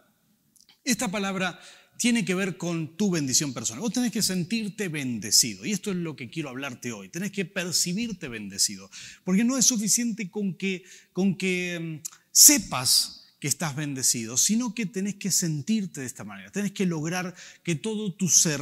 Esta 0.84 1.10
palabra 1.10 1.60
tiene 1.97 2.23
que 2.23 2.36
ver 2.36 2.58
con 2.58 2.95
tu 2.95 3.12
bendición 3.12 3.54
personal. 3.54 3.82
Vos 3.82 3.93
tenés 3.93 4.12
que 4.12 4.21
sentirte 4.21 4.88
bendecido. 4.88 5.65
Y 5.65 5.71
esto 5.71 5.91
es 5.91 5.97
lo 5.97 6.15
que 6.15 6.30
quiero 6.30 6.49
hablarte 6.49 6.93
hoy. 6.93 7.10
Tenés 7.10 7.32
que 7.32 7.45
percibirte 7.45 8.30
bendecido. 8.30 8.89
Porque 9.23 9.43
no 9.43 9.58
es 9.58 9.65
suficiente 9.65 10.30
con 10.30 10.56
que, 10.56 10.84
con 11.12 11.36
que 11.36 12.02
mm, 12.02 12.10
sepas 12.32 13.20
que 13.39 13.48
estás 13.48 13.76
bendecido, 13.76 14.38
sino 14.38 14.76
que 14.76 14.86
tenés 14.86 15.15
que 15.15 15.32
sentirte 15.32 16.02
de 16.02 16.08
esta 16.08 16.24
manera. 16.24 16.52
Tenés 16.52 16.72
que 16.72 16.86
lograr 16.86 17.34
que 17.63 17.76
todo 17.76 18.13
tu 18.13 18.28
ser 18.28 18.62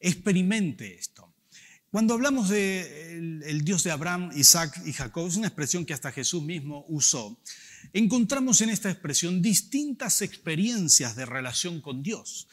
experimente 0.00 0.94
esto. 0.94 1.30
Cuando 1.90 2.14
hablamos 2.14 2.48
del 2.48 3.42
el 3.44 3.64
Dios 3.64 3.84
de 3.84 3.92
Abraham, 3.92 4.32
Isaac 4.34 4.82
y 4.84 4.92
Jacob, 4.92 5.28
es 5.28 5.36
una 5.36 5.46
expresión 5.46 5.86
que 5.86 5.94
hasta 5.94 6.10
Jesús 6.10 6.42
mismo 6.42 6.84
usó, 6.88 7.38
encontramos 7.92 8.60
en 8.62 8.70
esta 8.70 8.90
expresión 8.90 9.40
distintas 9.40 10.20
experiencias 10.20 11.14
de 11.14 11.24
relación 11.24 11.80
con 11.80 12.02
Dios. 12.02 12.48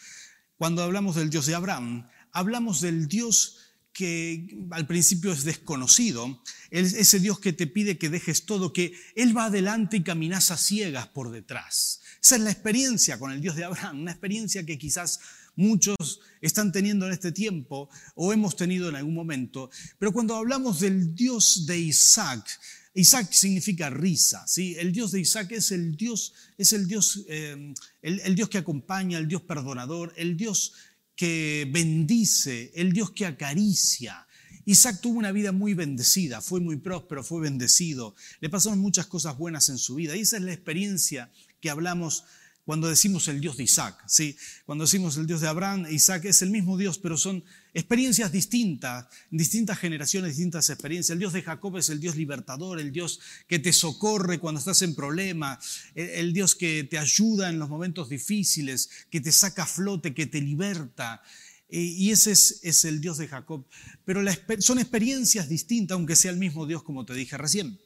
Cuando 0.58 0.84
hablamos 0.84 1.16
del 1.16 1.32
Dios 1.32 1.48
de 1.48 1.56
Abraham, 1.56 2.08
hablamos 2.32 2.82
del 2.82 3.08
Dios 3.08 3.58
que 3.94 4.58
al 4.72 4.88
principio 4.88 5.32
es 5.32 5.44
desconocido, 5.44 6.42
ese 6.70 7.20
Dios 7.20 7.40
que 7.40 7.54
te 7.54 7.68
pide 7.68 7.98
que 7.98 8.10
dejes 8.10 8.46
todo, 8.46 8.74
que 8.74 8.94
Él 9.16 9.36
va 9.36 9.46
adelante 9.46 9.98
y 9.98 10.04
caminas 10.04 10.52
a 10.52 10.58
ciegas 10.58 11.08
por 11.08 11.32
detrás. 11.32 12.02
Esa 12.24 12.36
es 12.36 12.42
la 12.42 12.52
experiencia 12.52 13.20
con 13.20 13.32
el 13.32 13.42
Dios 13.42 13.56
de 13.56 13.66
Abraham, 13.66 14.02
una 14.02 14.12
experiencia 14.12 14.66
que 14.66 14.78
quizás 14.78 15.20
muchos 15.56 16.22
están 16.40 16.72
teniendo 16.72 17.06
en 17.06 17.14
este 17.14 17.32
tiempo 17.32 17.90
o 18.16 18.32
hemos 18.34 18.56
tenido 18.56 18.90
en 18.90 18.96
algún 18.96 19.14
momento. 19.14 19.70
Pero 20.00 20.12
cuando 20.12 20.36
hablamos 20.36 20.80
del 20.80 21.14
Dios 21.14 21.66
de 21.66 21.78
Isaac, 21.78 22.48
Isaac 22.94 23.32
significa 23.32 23.90
risa, 23.90 24.46
¿sí? 24.48 24.76
El 24.78 24.92
Dios 24.92 25.12
de 25.12 25.22
Isaac 25.22 25.54
es 25.54 25.72
el 25.72 25.96
Dios, 25.96 26.34
es 26.58 26.74
el 26.74 26.88
Dios, 26.88 27.24
eh, 27.30 27.74
el, 28.02 28.36
Dios 28.36 28.50
que 28.50 28.58
acompaña, 28.58 29.18
el 29.18 29.30
Dios 29.30 29.44
perdonador, 29.44 30.14
el 30.18 30.36
Dios 30.36 30.74
que 31.22 31.70
bendice, 31.72 32.72
el 32.74 32.94
Dios 32.94 33.12
que 33.12 33.28
acaricia. 33.28 34.26
Isaac 34.66 35.02
tuvo 35.02 35.20
una 35.20 35.32
vida 35.32 35.52
muy 35.52 35.76
bendecida, 35.76 36.42
fue 36.42 36.60
muy 36.60 36.78
próspero, 36.78 37.24
fue 37.24 37.42
bendecido, 37.42 38.16
le 38.40 38.50
pasaron 38.50 38.80
muchas 38.80 39.06
cosas 39.06 39.38
buenas 39.38 39.70
en 39.70 39.78
su 39.78 39.94
vida 39.94 40.16
y 40.16 40.22
esa 40.22 40.38
es 40.38 40.42
la 40.42 40.52
experiencia 40.52 41.32
que 41.60 41.70
hablamos 41.70 42.24
cuando 42.72 42.88
decimos 42.88 43.28
el 43.28 43.42
Dios 43.42 43.58
de 43.58 43.64
Isaac, 43.64 44.02
¿sí? 44.08 44.38
Cuando 44.66 44.86
decimos 44.86 45.18
el 45.18 45.28
Dios 45.28 45.42
de 45.42 45.50
Abraham, 45.50 45.88
Isaac 45.92 46.24
es 46.24 46.42
el 46.42 46.52
mismo 46.52 46.78
Dios, 46.78 47.00
pero 47.00 47.18
son 47.18 47.44
experiencias 47.74 48.32
distintas, 48.32 49.08
distintas 49.30 49.78
generaciones, 49.78 50.38
distintas 50.38 50.70
experiencias. 50.70 51.14
El 51.14 51.20
Dios 51.20 51.34
de 51.34 51.42
Jacob 51.42 51.76
es 51.76 51.90
el 51.90 52.00
Dios 52.00 52.16
libertador, 52.16 52.80
el 52.80 52.94
Dios 52.94 53.20
que 53.50 53.60
te 53.60 53.74
socorre 53.74 54.40
cuando 54.40 54.60
estás 54.60 54.84
en 54.84 54.96
problema, 54.96 55.60
el, 55.96 56.32
Dios 56.32 56.56
que 56.56 56.86
te 56.86 56.98
ayuda 56.98 57.50
en 57.50 57.60
los 57.60 57.68
momentos 57.68 58.08
difíciles, 58.08 58.90
que 59.10 59.20
te 59.20 59.34
saca 59.34 59.64
a 59.64 59.68
flote, 59.68 60.14
que 60.14 60.28
te 60.28 60.40
liberta. 60.40 61.22
Y 61.68 62.10
ese 62.12 62.32
es, 62.32 62.86
el 62.86 63.02
Dios 63.02 63.18
de 63.18 63.28
Jacob. 63.28 63.66
Pero 64.06 64.22
son 64.60 64.80
experiencias 64.80 65.50
distintas, 65.50 65.96
aunque 65.96 66.16
sea 66.16 66.32
el 66.32 66.38
mismo 66.38 66.66
Dios, 66.66 66.84
como 66.84 67.04
te 67.04 67.16
dije 67.16 67.38
recién. 67.38 67.78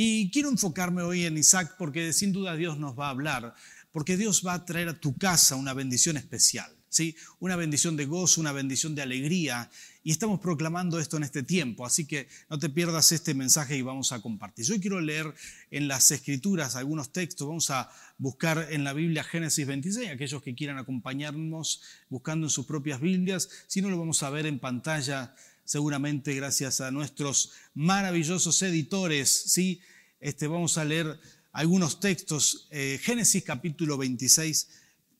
Y 0.00 0.30
quiero 0.30 0.48
enfocarme 0.48 1.02
hoy 1.02 1.24
en 1.24 1.38
Isaac 1.38 1.76
porque 1.78 2.12
sin 2.12 2.32
duda 2.32 2.54
Dios 2.56 2.78
nos 2.78 2.96
va 2.96 3.06
a 3.06 3.10
hablar 3.10 3.54
porque 3.98 4.16
Dios 4.16 4.44
va 4.46 4.54
a 4.54 4.64
traer 4.64 4.88
a 4.88 5.00
tu 5.00 5.18
casa 5.18 5.56
una 5.56 5.74
bendición 5.74 6.16
especial, 6.16 6.70
¿sí? 6.88 7.16
Una 7.40 7.56
bendición 7.56 7.96
de 7.96 8.06
gozo, 8.06 8.40
una 8.40 8.52
bendición 8.52 8.94
de 8.94 9.02
alegría. 9.02 9.68
y 10.04 10.12
estamos 10.12 10.38
proclamando 10.38 11.00
esto 11.00 11.16
en 11.16 11.24
este 11.24 11.42
tiempo, 11.42 11.84
así 11.84 12.06
que 12.06 12.28
no 12.48 12.60
te 12.60 12.68
pierdas 12.68 13.10
este 13.10 13.34
mensaje 13.34 13.76
y 13.76 13.82
vamos 13.82 14.12
a 14.12 14.22
compartir. 14.22 14.66
Yo 14.66 14.80
quiero 14.80 15.00
leer 15.00 15.34
en 15.72 15.88
las 15.88 16.12
escrituras 16.12 16.76
algunos 16.76 17.10
textos, 17.10 17.48
vamos 17.48 17.70
a 17.70 17.90
buscar 18.18 18.68
en 18.70 18.84
la 18.84 18.92
Biblia 18.92 19.24
Génesis 19.24 19.66
26, 19.66 20.10
aquellos 20.10 20.42
que 20.42 20.54
quieran 20.54 20.78
acompañarnos 20.78 21.82
buscando 22.08 22.46
en 22.46 22.50
sus 22.50 22.66
propias 22.66 23.00
Biblias, 23.00 23.48
si 23.66 23.82
no 23.82 23.90
lo 23.90 23.98
vamos 23.98 24.22
a 24.22 24.30
ver 24.30 24.46
en 24.46 24.60
pantalla 24.60 25.34
seguramente 25.64 26.36
gracias 26.36 26.80
a 26.80 26.92
nuestros 26.92 27.50
maravillosos 27.74 28.62
editores, 28.62 29.28
¿sí? 29.28 29.80
Este, 30.20 30.46
vamos 30.46 30.78
a 30.78 30.84
leer 30.84 31.18
algunos 31.58 31.98
textos, 31.98 32.68
eh, 32.70 33.00
Génesis 33.02 33.42
capítulo 33.42 33.98
26, 33.98 34.68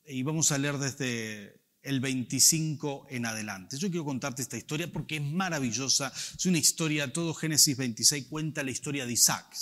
y 0.07 0.23
vamos 0.23 0.53
a 0.53 0.59
leer 0.59 0.79
desde 0.79 1.61
el 1.83 1.99
25 1.99 3.09
en 3.11 3.27
adelante. 3.27 3.77
Yo 3.77 3.91
quiero 3.91 4.05
contarte 4.05 4.43
esta 4.43 4.57
historia 4.57 4.87
porque 4.87 5.17
es 5.17 5.23
maravillosa, 5.23 6.13
es 6.15 6.47
una 6.47 6.59
historia, 6.59 7.13
todo 7.13 7.35
Génesis 7.35 7.77
26 7.77 8.27
cuenta 8.27 8.63
la 8.63 8.71
historia 8.71 9.05
de 9.05 9.15
Isaac. 9.15 9.53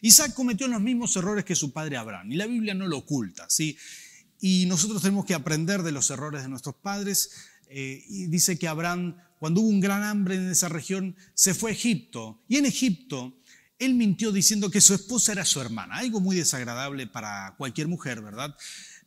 Isaac 0.00 0.34
cometió 0.34 0.66
los 0.66 0.80
mismos 0.80 1.14
errores 1.14 1.44
que 1.44 1.54
su 1.54 1.72
padre 1.72 1.96
Abraham 1.96 2.32
y 2.32 2.34
la 2.34 2.48
Biblia 2.48 2.74
no 2.74 2.88
lo 2.88 2.98
oculta. 2.98 3.46
¿sí? 3.48 3.78
Y 4.40 4.66
nosotros 4.66 5.02
tenemos 5.02 5.26
que 5.26 5.34
aprender 5.34 5.84
de 5.84 5.92
los 5.92 6.10
errores 6.10 6.42
de 6.42 6.48
nuestros 6.48 6.74
padres. 6.74 7.30
Eh, 7.68 8.02
dice 8.08 8.58
que 8.58 8.66
Abraham, 8.66 9.16
cuando 9.38 9.60
hubo 9.60 9.68
un 9.68 9.80
gran 9.80 10.02
hambre 10.02 10.34
en 10.34 10.50
esa 10.50 10.68
región, 10.68 11.14
se 11.34 11.54
fue 11.54 11.70
a 11.70 11.74
Egipto. 11.74 12.42
Y 12.48 12.56
en 12.56 12.66
Egipto, 12.66 13.38
él 13.78 13.94
mintió 13.94 14.32
diciendo 14.32 14.70
que 14.70 14.80
su 14.80 14.94
esposa 14.94 15.32
era 15.32 15.44
su 15.44 15.60
hermana, 15.60 15.96
algo 15.96 16.20
muy 16.20 16.36
desagradable 16.36 17.06
para 17.06 17.54
cualquier 17.58 17.88
mujer, 17.88 18.22
¿verdad? 18.22 18.56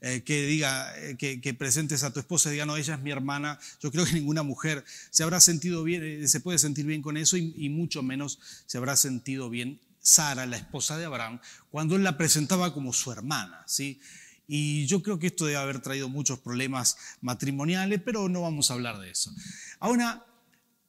Eh, 0.01 0.23
que 0.23 0.45
diga, 0.45 0.97
eh, 0.97 1.17
que, 1.17 1.53
presentes 1.53 2.03
a 2.03 2.13
tu 2.13 2.21
esposa 2.21 2.49
y 2.49 2.53
diga, 2.53 2.65
no, 2.65 2.77
ella 2.77 2.95
es 2.95 3.01
mi 3.01 3.11
hermana. 3.11 3.59
Yo 3.81 3.91
creo 3.91 4.05
que 4.05 4.13
ninguna 4.13 4.43
mujer 4.43 4.85
se 5.09 5.23
habrá 5.23 5.41
sentido 5.41 5.83
bien, 5.83 6.03
eh, 6.03 6.27
se 6.27 6.39
puede 6.39 6.57
sentir 6.57 6.85
bien 6.85 7.01
con 7.01 7.17
eso 7.17 7.35
y, 7.35 7.69
mucho 7.69 8.01
menos 8.01 8.39
se 8.65 8.77
habrá 8.77 8.95
sentido 8.95 9.49
bien 9.49 9.79
Sara, 9.99 10.45
la 10.45 10.55
esposa 10.55 10.97
de 10.97 11.05
Abraham, 11.05 11.41
cuando 11.69 11.97
él 11.97 12.03
la 12.03 12.17
presentaba 12.17 12.73
como 12.73 12.93
su 12.93 13.11
hermana, 13.11 13.63
¿sí? 13.67 13.99
Y 14.47 14.85
yo 14.87 15.03
creo 15.03 15.19
que 15.19 15.27
esto 15.27 15.45
debe 15.45 15.57
haber 15.57 15.81
traído 15.81 16.07
muchos 16.07 16.39
problemas 16.39 16.97
matrimoniales, 17.21 18.01
pero 18.03 18.29
no 18.29 18.41
vamos 18.41 18.71
a 18.71 18.75
hablar 18.75 18.99
de 18.99 19.11
eso. 19.11 19.31
Ahora, 19.79 20.25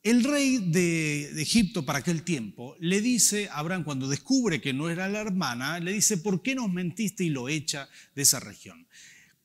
el 0.03 0.25
rey 0.25 0.59
de, 0.59 1.41
Egipto 1.41 1.85
para 1.85 1.99
aquel 1.99 2.23
tiempo 2.23 2.75
le 2.81 3.01
dice 3.01 3.49
a 3.49 3.59
Abraham, 3.59 3.85
cuando 3.85 4.09
descubre 4.09 4.61
que 4.61 4.73
no 4.73 4.89
era 4.89 5.09
la 5.09 5.21
hermana, 5.21 5.79
le 5.79 5.93
dice, 5.93 6.17
¿por 6.17 6.43
qué 6.43 6.55
nos 6.55 6.73
mentiste? 6.73 7.25
Y 7.25 7.29
lo 7.29 7.49
echa 7.49 7.89
de 8.15 8.23
esa 8.23 8.41
región. 8.41 8.87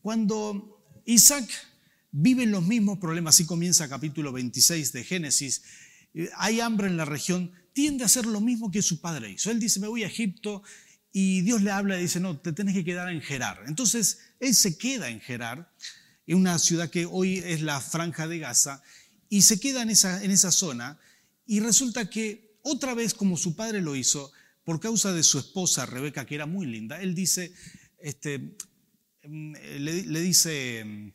Cuando 0.02 0.82
Isaac 1.06 1.50
vive 2.12 2.44
en 2.44 2.52
los 2.52 2.64
mismos 2.64 3.00
problemas, 3.00 3.36
así 3.36 3.46
comienza 3.46 3.90
capítulo 3.90 4.32
26 4.32 4.94
de 4.94 5.04
Génesis, 5.04 5.64
eh, 6.14 6.30
hay 6.38 6.62
hambre 6.62 6.88
en 6.88 6.96
la 6.96 7.06
región, 7.06 7.52
tiende 7.74 8.04
a 8.04 8.06
hacer 8.06 8.26
lo 8.26 8.40
mismo 8.40 8.72
que 8.72 8.82
su 8.82 9.02
padre 9.02 9.32
hizo. 9.32 9.52
Él 9.52 9.60
dice, 9.60 9.82
me 9.82 9.88
voy 9.88 10.04
a 10.04 10.08
Egipto 10.08 10.64
y 11.12 11.42
Dios 11.42 11.62
le 11.62 11.72
habla 11.72 12.00
y 12.00 12.04
dice, 12.04 12.22
no, 12.22 12.38
te 12.38 12.54
tienes 12.54 12.74
que 12.74 12.86
quedar 12.86 13.10
en 13.10 13.22
Gerar. 13.22 13.64
Entonces, 13.68 14.20
él 14.40 14.56
se 14.56 14.78
queda 14.78 15.10
en 15.10 15.20
Gerar, 15.20 15.74
en 16.28 16.38
una 16.38 16.58
ciudad 16.60 16.90
que 16.90 17.06
hoy 17.06 17.40
es 17.40 17.62
la 17.62 17.82
franja 17.82 18.28
de 18.28 18.40
Gaza, 18.40 18.82
y 19.30 19.42
se 19.42 19.60
queda 19.60 19.82
en 19.82 19.90
esa, 19.90 20.24
en 20.24 20.32
esa 20.32 20.52
zona 20.52 21.00
y 21.46 21.60
resulta 21.60 22.10
que 22.10 22.58
otra 22.62 22.94
vez, 22.94 23.14
como 23.14 23.38
su 23.38 23.56
padre 23.56 23.82
lo 23.82 23.96
hizo, 23.96 24.32
por 24.64 24.80
causa 24.80 25.14
de 25.14 25.24
su 25.24 25.38
esposa 25.38 25.86
Rebeca, 25.86 26.26
que 26.26 26.36
era 26.36 26.46
muy 26.46 26.66
linda, 26.66 27.00
él 27.02 27.14
dice, 27.14 27.54
este, 28.00 28.56
Mm, 29.28 29.54
le, 29.80 30.22
dice, 30.22 30.84
mm, 30.86 31.12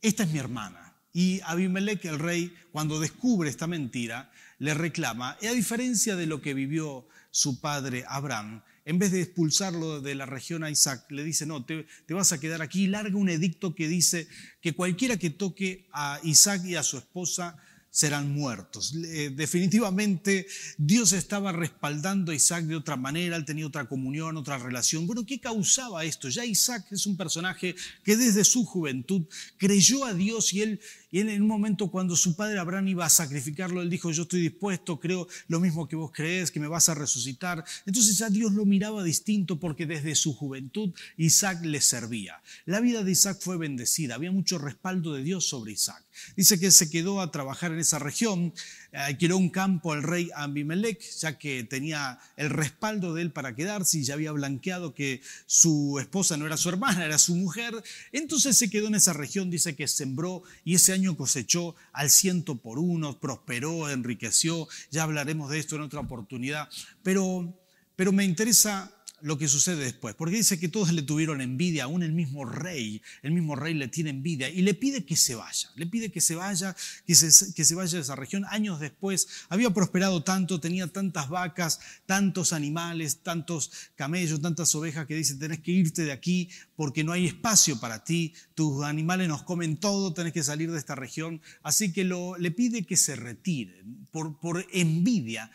esta 0.00 0.22
es 0.22 0.30
mi 0.30 0.38
hermana. 0.38 0.96
Y 1.12 1.40
Abimelech, 1.44 2.04
el 2.04 2.18
rey, 2.18 2.54
cuando 2.70 3.00
descubre 3.00 3.50
esta 3.50 3.66
mentira, 3.66 4.30
le 4.58 4.74
reclama. 4.74 5.36
Y 5.40 5.46
a 5.46 5.52
diferencia 5.52 6.16
de 6.16 6.26
lo 6.26 6.40
que 6.40 6.54
vivió 6.54 7.06
su 7.30 7.60
padre 7.60 8.04
Abraham, 8.08 8.62
en 8.84 8.98
vez 8.98 9.12
de 9.12 9.22
expulsarlo 9.22 10.00
de 10.00 10.14
la 10.14 10.26
región 10.26 10.64
a 10.64 10.70
Isaac, 10.70 11.04
le 11.10 11.24
dice, 11.24 11.46
no, 11.46 11.64
te, 11.64 11.86
te, 12.06 12.14
vas 12.14 12.32
a 12.32 12.40
quedar 12.40 12.62
aquí. 12.62 12.86
Larga 12.86 13.16
un 13.16 13.28
edicto 13.28 13.74
que 13.74 13.88
dice 13.88 14.26
que 14.60 14.74
cualquiera 14.74 15.16
que 15.16 15.30
toque 15.30 15.86
a 15.92 16.20
Isaac 16.24 16.64
y 16.64 16.74
a 16.74 16.82
su 16.82 16.98
esposa 16.98 17.56
serán 17.92 18.32
muertos. 18.32 18.94
Definitivamente 19.36 20.46
Dios 20.78 21.12
estaba 21.12 21.52
respaldando 21.52 22.32
a 22.32 22.34
Isaac 22.34 22.64
de 22.64 22.74
otra 22.74 22.96
manera, 22.96 23.36
él 23.36 23.44
tenía 23.44 23.66
otra 23.66 23.84
comunión, 23.84 24.38
otra 24.38 24.56
relación. 24.56 25.06
Bueno, 25.06 25.26
¿qué 25.26 25.38
causaba 25.38 26.02
esto? 26.02 26.30
Ya 26.30 26.44
Isaac 26.46 26.86
es 26.90 27.04
un 27.04 27.18
personaje 27.18 27.76
que 28.02 28.16
desde 28.16 28.44
su 28.44 28.64
juventud 28.64 29.26
creyó 29.58 30.06
a 30.06 30.14
Dios 30.14 30.54
y 30.54 30.62
él 30.62 30.80
y 31.12 31.20
en 31.20 31.42
un 31.42 31.46
momento 31.46 31.90
cuando 31.90 32.16
su 32.16 32.34
padre 32.34 32.58
Abraham 32.58 32.88
iba 32.88 33.04
a 33.04 33.10
sacrificarlo, 33.10 33.82
él 33.82 33.90
dijo, 33.90 34.10
yo 34.10 34.22
estoy 34.22 34.40
dispuesto, 34.40 34.98
creo 34.98 35.28
lo 35.46 35.60
mismo 35.60 35.86
que 35.86 35.94
vos 35.94 36.10
crees, 36.10 36.50
que 36.50 36.58
me 36.58 36.68
vas 36.68 36.88
a 36.88 36.94
resucitar. 36.94 37.62
Entonces 37.84 38.16
ya 38.16 38.30
Dios 38.30 38.52
lo 38.52 38.64
miraba 38.64 39.04
distinto 39.04 39.60
porque 39.60 39.84
desde 39.84 40.14
su 40.14 40.32
juventud 40.32 40.94
Isaac 41.18 41.62
le 41.66 41.82
servía. 41.82 42.40
La 42.64 42.80
vida 42.80 43.04
de 43.04 43.12
Isaac 43.12 43.38
fue 43.42 43.58
bendecida, 43.58 44.14
había 44.14 44.32
mucho 44.32 44.56
respaldo 44.56 45.12
de 45.12 45.22
Dios 45.22 45.46
sobre 45.46 45.72
Isaac. 45.72 46.02
Dice 46.34 46.58
que 46.58 46.70
se 46.70 46.88
quedó 46.88 47.20
a 47.20 47.30
trabajar 47.30 47.72
en 47.72 47.80
esa 47.82 47.98
región, 47.98 48.52
alquiló 48.92 49.36
un 49.36 49.50
campo 49.50 49.92
al 49.92 50.02
rey 50.02 50.30
Abimelech, 50.34 51.00
ya 51.18 51.38
que 51.38 51.64
tenía 51.64 52.18
el 52.36 52.50
respaldo 52.50 53.14
de 53.14 53.22
él 53.22 53.32
para 53.32 53.54
quedarse 53.54 53.98
y 53.98 54.04
ya 54.04 54.14
había 54.14 54.32
blanqueado 54.32 54.94
que 54.94 55.22
su 55.46 55.98
esposa 55.98 56.36
no 56.36 56.46
era 56.46 56.56
su 56.56 56.68
hermana, 56.68 57.04
era 57.04 57.18
su 57.18 57.34
mujer. 57.34 57.82
Entonces 58.12 58.56
se 58.56 58.70
quedó 58.70 58.88
en 58.88 58.94
esa 58.94 59.12
región, 59.12 59.50
dice 59.50 59.76
que 59.76 59.88
sembró 59.88 60.42
y 60.64 60.74
ese 60.74 60.92
año 60.92 61.16
cosechó 61.16 61.74
al 61.92 62.10
ciento 62.10 62.56
por 62.56 62.78
uno, 62.78 63.18
prosperó, 63.18 63.90
enriqueció. 63.90 64.68
Ya 64.90 65.02
hablaremos 65.04 65.50
de 65.50 65.58
esto 65.58 65.76
en 65.76 65.82
otra 65.82 66.00
oportunidad. 66.00 66.68
Pero, 67.02 67.58
pero 67.96 68.12
me 68.12 68.24
interesa 68.24 69.01
lo 69.22 69.38
que 69.38 69.48
sucede 69.48 69.84
después, 69.84 70.14
porque 70.14 70.36
dice 70.36 70.58
que 70.58 70.68
todos 70.68 70.92
le 70.92 71.02
tuvieron 71.02 71.40
envidia, 71.40 71.84
aún 71.84 72.02
el 72.02 72.12
mismo 72.12 72.44
rey, 72.44 73.00
el 73.22 73.32
mismo 73.32 73.54
rey 73.54 73.74
le 73.74 73.88
tiene 73.88 74.10
envidia 74.10 74.48
y 74.50 74.62
le 74.62 74.74
pide 74.74 75.04
que 75.04 75.16
se 75.16 75.34
vaya, 75.34 75.70
le 75.76 75.86
pide 75.86 76.10
que 76.10 76.20
se 76.20 76.34
vaya, 76.34 76.74
que 77.06 77.14
se, 77.14 77.54
que 77.54 77.64
se 77.64 77.74
vaya 77.74 77.96
de 77.96 78.02
esa 78.02 78.16
región. 78.16 78.44
Años 78.50 78.80
después 78.80 79.28
había 79.48 79.70
prosperado 79.70 80.22
tanto, 80.22 80.60
tenía 80.60 80.86
tantas 80.88 81.28
vacas, 81.28 81.80
tantos 82.06 82.52
animales, 82.52 83.22
tantos 83.22 83.70
camellos, 83.94 84.40
tantas 84.40 84.74
ovejas 84.74 85.06
que 85.06 85.14
dice, 85.14 85.36
tenés 85.36 85.60
que 85.60 85.72
irte 85.72 86.02
de 86.02 86.12
aquí 86.12 86.50
porque 86.76 87.04
no 87.04 87.12
hay 87.12 87.26
espacio 87.26 87.78
para 87.78 88.04
ti, 88.04 88.34
tus 88.54 88.82
animales 88.84 89.28
nos 89.28 89.42
comen 89.44 89.76
todo, 89.76 90.12
tenés 90.12 90.32
que 90.32 90.42
salir 90.42 90.70
de 90.70 90.78
esta 90.78 90.94
región. 90.94 91.40
Así 91.62 91.92
que 91.92 92.04
le 92.04 92.50
pide 92.50 92.84
que 92.84 92.96
se 92.96 93.16
retire 93.16 93.84
por, 94.10 94.38
por 94.38 94.66
envidia. 94.72 95.50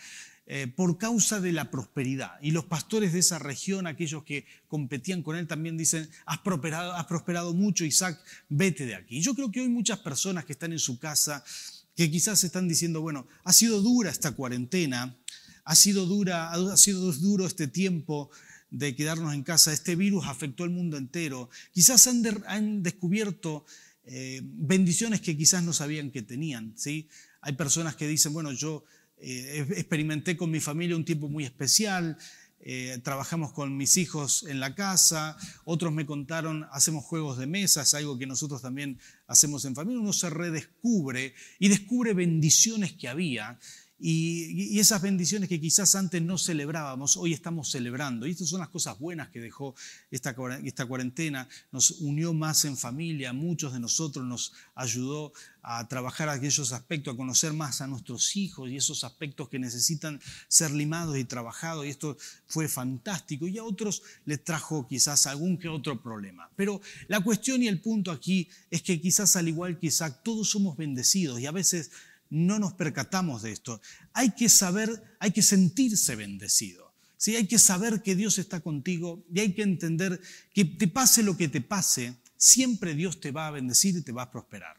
Eh, 0.49 0.67
por 0.67 0.97
causa 0.97 1.41
de 1.41 1.51
la 1.51 1.69
prosperidad. 1.69 2.31
Y 2.41 2.51
los 2.51 2.63
pastores 2.63 3.11
de 3.11 3.19
esa 3.19 3.37
región, 3.37 3.85
aquellos 3.85 4.23
que 4.23 4.45
competían 4.69 5.21
con 5.21 5.35
él, 5.35 5.45
también 5.45 5.75
dicen, 5.75 6.09
has 6.25 6.37
prosperado, 6.37 6.93
has 6.93 7.05
prosperado 7.05 7.53
mucho, 7.53 7.83
Isaac, 7.83 8.17
vete 8.47 8.85
de 8.85 8.95
aquí. 8.95 9.17
Y 9.17 9.21
yo 9.21 9.35
creo 9.35 9.51
que 9.51 9.59
hoy 9.59 9.67
muchas 9.67 9.99
personas 9.99 10.45
que 10.45 10.53
están 10.53 10.71
en 10.71 10.79
su 10.79 10.99
casa, 10.99 11.43
que 11.97 12.09
quizás 12.09 12.45
están 12.45 12.65
diciendo, 12.69 13.01
bueno, 13.01 13.27
ha 13.43 13.51
sido 13.51 13.81
dura 13.81 14.09
esta 14.09 14.31
cuarentena, 14.31 15.17
ha 15.65 15.75
sido, 15.75 16.05
dura, 16.05 16.49
ha 16.53 16.77
sido 16.77 17.11
duro 17.11 17.45
este 17.45 17.67
tiempo 17.67 18.29
de 18.69 18.95
quedarnos 18.95 19.33
en 19.33 19.43
casa, 19.43 19.73
este 19.73 19.97
virus 19.97 20.27
afectó 20.27 20.63
al 20.63 20.69
mundo 20.69 20.95
entero, 20.95 21.49
quizás 21.73 22.07
han, 22.07 22.83
descubierto 22.83 23.65
eh, 24.05 24.39
bendiciones 24.43 25.19
que 25.19 25.35
quizás 25.35 25.61
no 25.61 25.73
sabían 25.73 26.09
que 26.09 26.21
tenían. 26.21 26.71
¿sí? 26.77 27.09
Hay 27.41 27.51
personas 27.53 27.97
que 27.97 28.07
dicen, 28.07 28.31
bueno, 28.31 28.53
yo 28.53 28.85
eh, 29.19 29.65
experimenté 29.75 30.37
con 30.37 30.51
mi 30.51 30.59
familia 30.59 30.95
un 30.95 31.05
tiempo 31.05 31.27
muy 31.29 31.43
especial, 31.43 32.17
eh, 32.59 32.99
trabajamos 33.03 33.53
con 33.53 33.77
mis 33.77 33.97
hijos 33.97 34.43
en 34.43 34.59
la 34.59 34.75
casa, 34.75 35.37
otros 35.63 35.93
me 35.93 36.05
contaron, 36.05 36.67
hacemos 36.71 37.05
juegos 37.05 37.37
de 37.37 37.47
mesa, 37.47 37.83
es 37.83 37.93
algo 37.93 38.17
que 38.17 38.25
nosotros 38.25 38.61
también 38.61 38.99
hacemos 39.27 39.63
en 39.65 39.75
familia, 39.75 40.01
uno 40.01 40.11
se 40.11 40.29
redescubre 40.29 41.33
y 41.59 41.69
descubre 41.69 42.13
bendiciones 42.13 42.93
que 42.93 43.07
había 43.07 43.59
y, 43.99 44.79
esas 44.79 45.01
bendiciones 45.01 45.49
que 45.49 45.59
quizás 45.59 45.95
antes 45.95 46.21
no 46.21 46.37
celebrábamos, 46.37 47.17
hoy 47.17 47.33
estamos 47.33 47.71
celebrando. 47.71 48.27
Y 48.27 48.31
estas 48.31 48.49
son 48.49 48.59
las 48.59 48.69
cosas 48.69 48.99
buenas 48.99 49.29
que 49.29 49.39
dejó 49.39 49.73
esta, 50.11 50.35
esta 50.63 50.85
cuarentena. 50.85 51.49
Nos 51.71 51.91
unió 52.01 52.33
más 52.33 52.65
en 52.65 52.77
familia, 52.77 53.33
muchos 53.33 53.73
de 53.73 53.79
nosotros 53.79 54.23
nos 54.23 54.53
ayudó 54.75 55.33
a 55.63 55.87
trabajar 55.87 56.29
aquellos 56.29 56.71
aspectos, 56.73 57.13
a 57.13 57.17
conocer 57.17 57.53
más 57.53 57.81
a 57.81 57.87
nuestros 57.87 58.35
hijos 58.35 58.69
y 58.69 58.77
esos 58.77 59.03
aspectos 59.03 59.49
que 59.49 59.57
necesitan 59.57 60.21
ser 60.47 60.71
limados 60.71 61.17
y 61.17 61.25
trabajados. 61.25 61.85
Y 61.85 61.89
esto 61.89 62.17
fue 62.45 62.67
fantástico. 62.67 63.47
Y 63.47 63.57
a 63.57 63.63
otros 63.63 64.03
les 64.25 64.43
trajo 64.43 64.87
quizás 64.87 65.25
algún 65.25 65.57
que 65.57 65.69
otro 65.69 65.99
problema. 65.99 66.49
Pero 66.55 66.81
la 67.07 67.21
cuestión 67.21 67.63
y 67.63 67.67
el 67.67 67.81
punto 67.81 68.11
aquí 68.11 68.47
es 68.69 68.83
que 68.83 69.01
quizás 69.01 69.35
al 69.35 69.47
igual 69.47 69.79
que 69.79 69.87
Isaac, 69.87 70.21
todos 70.23 70.49
somos 70.49 70.77
bendecidos 70.77 71.39
y 71.39 71.47
a 71.47 71.51
veces 71.51 71.89
no 72.29 72.59
nos 72.59 72.73
percatamos 72.73 73.41
de 73.41 73.51
esto. 73.51 73.81
Hay 74.13 74.31
que 74.31 74.49
saber, 74.49 75.17
hay 75.19 75.31
que 75.31 75.41
sentirse 75.41 76.15
bendecido. 76.15 76.93
¿sí? 77.17 77.35
Hay 77.35 77.47
que 77.47 77.59
saber 77.59 78.01
que 78.01 78.15
Dios 78.15 78.37
está 78.37 78.59
contigo 78.61 79.25
y 79.33 79.39
hay 79.39 79.53
que 79.53 79.63
entender 79.63 80.21
que 80.53 80.65
te 80.65 80.87
pase 80.87 81.23
lo 81.23 81.35
que 81.37 81.47
te 81.47 81.61
pase, 81.61 82.15
siempre 82.37 82.95
Dios 82.95 83.19
te 83.19 83.31
va 83.31 83.47
a 83.47 83.51
bendecir 83.51 83.95
y 83.97 84.01
te 84.01 84.11
va 84.11 84.23
a 84.23 84.31
prosperar. 84.31 84.77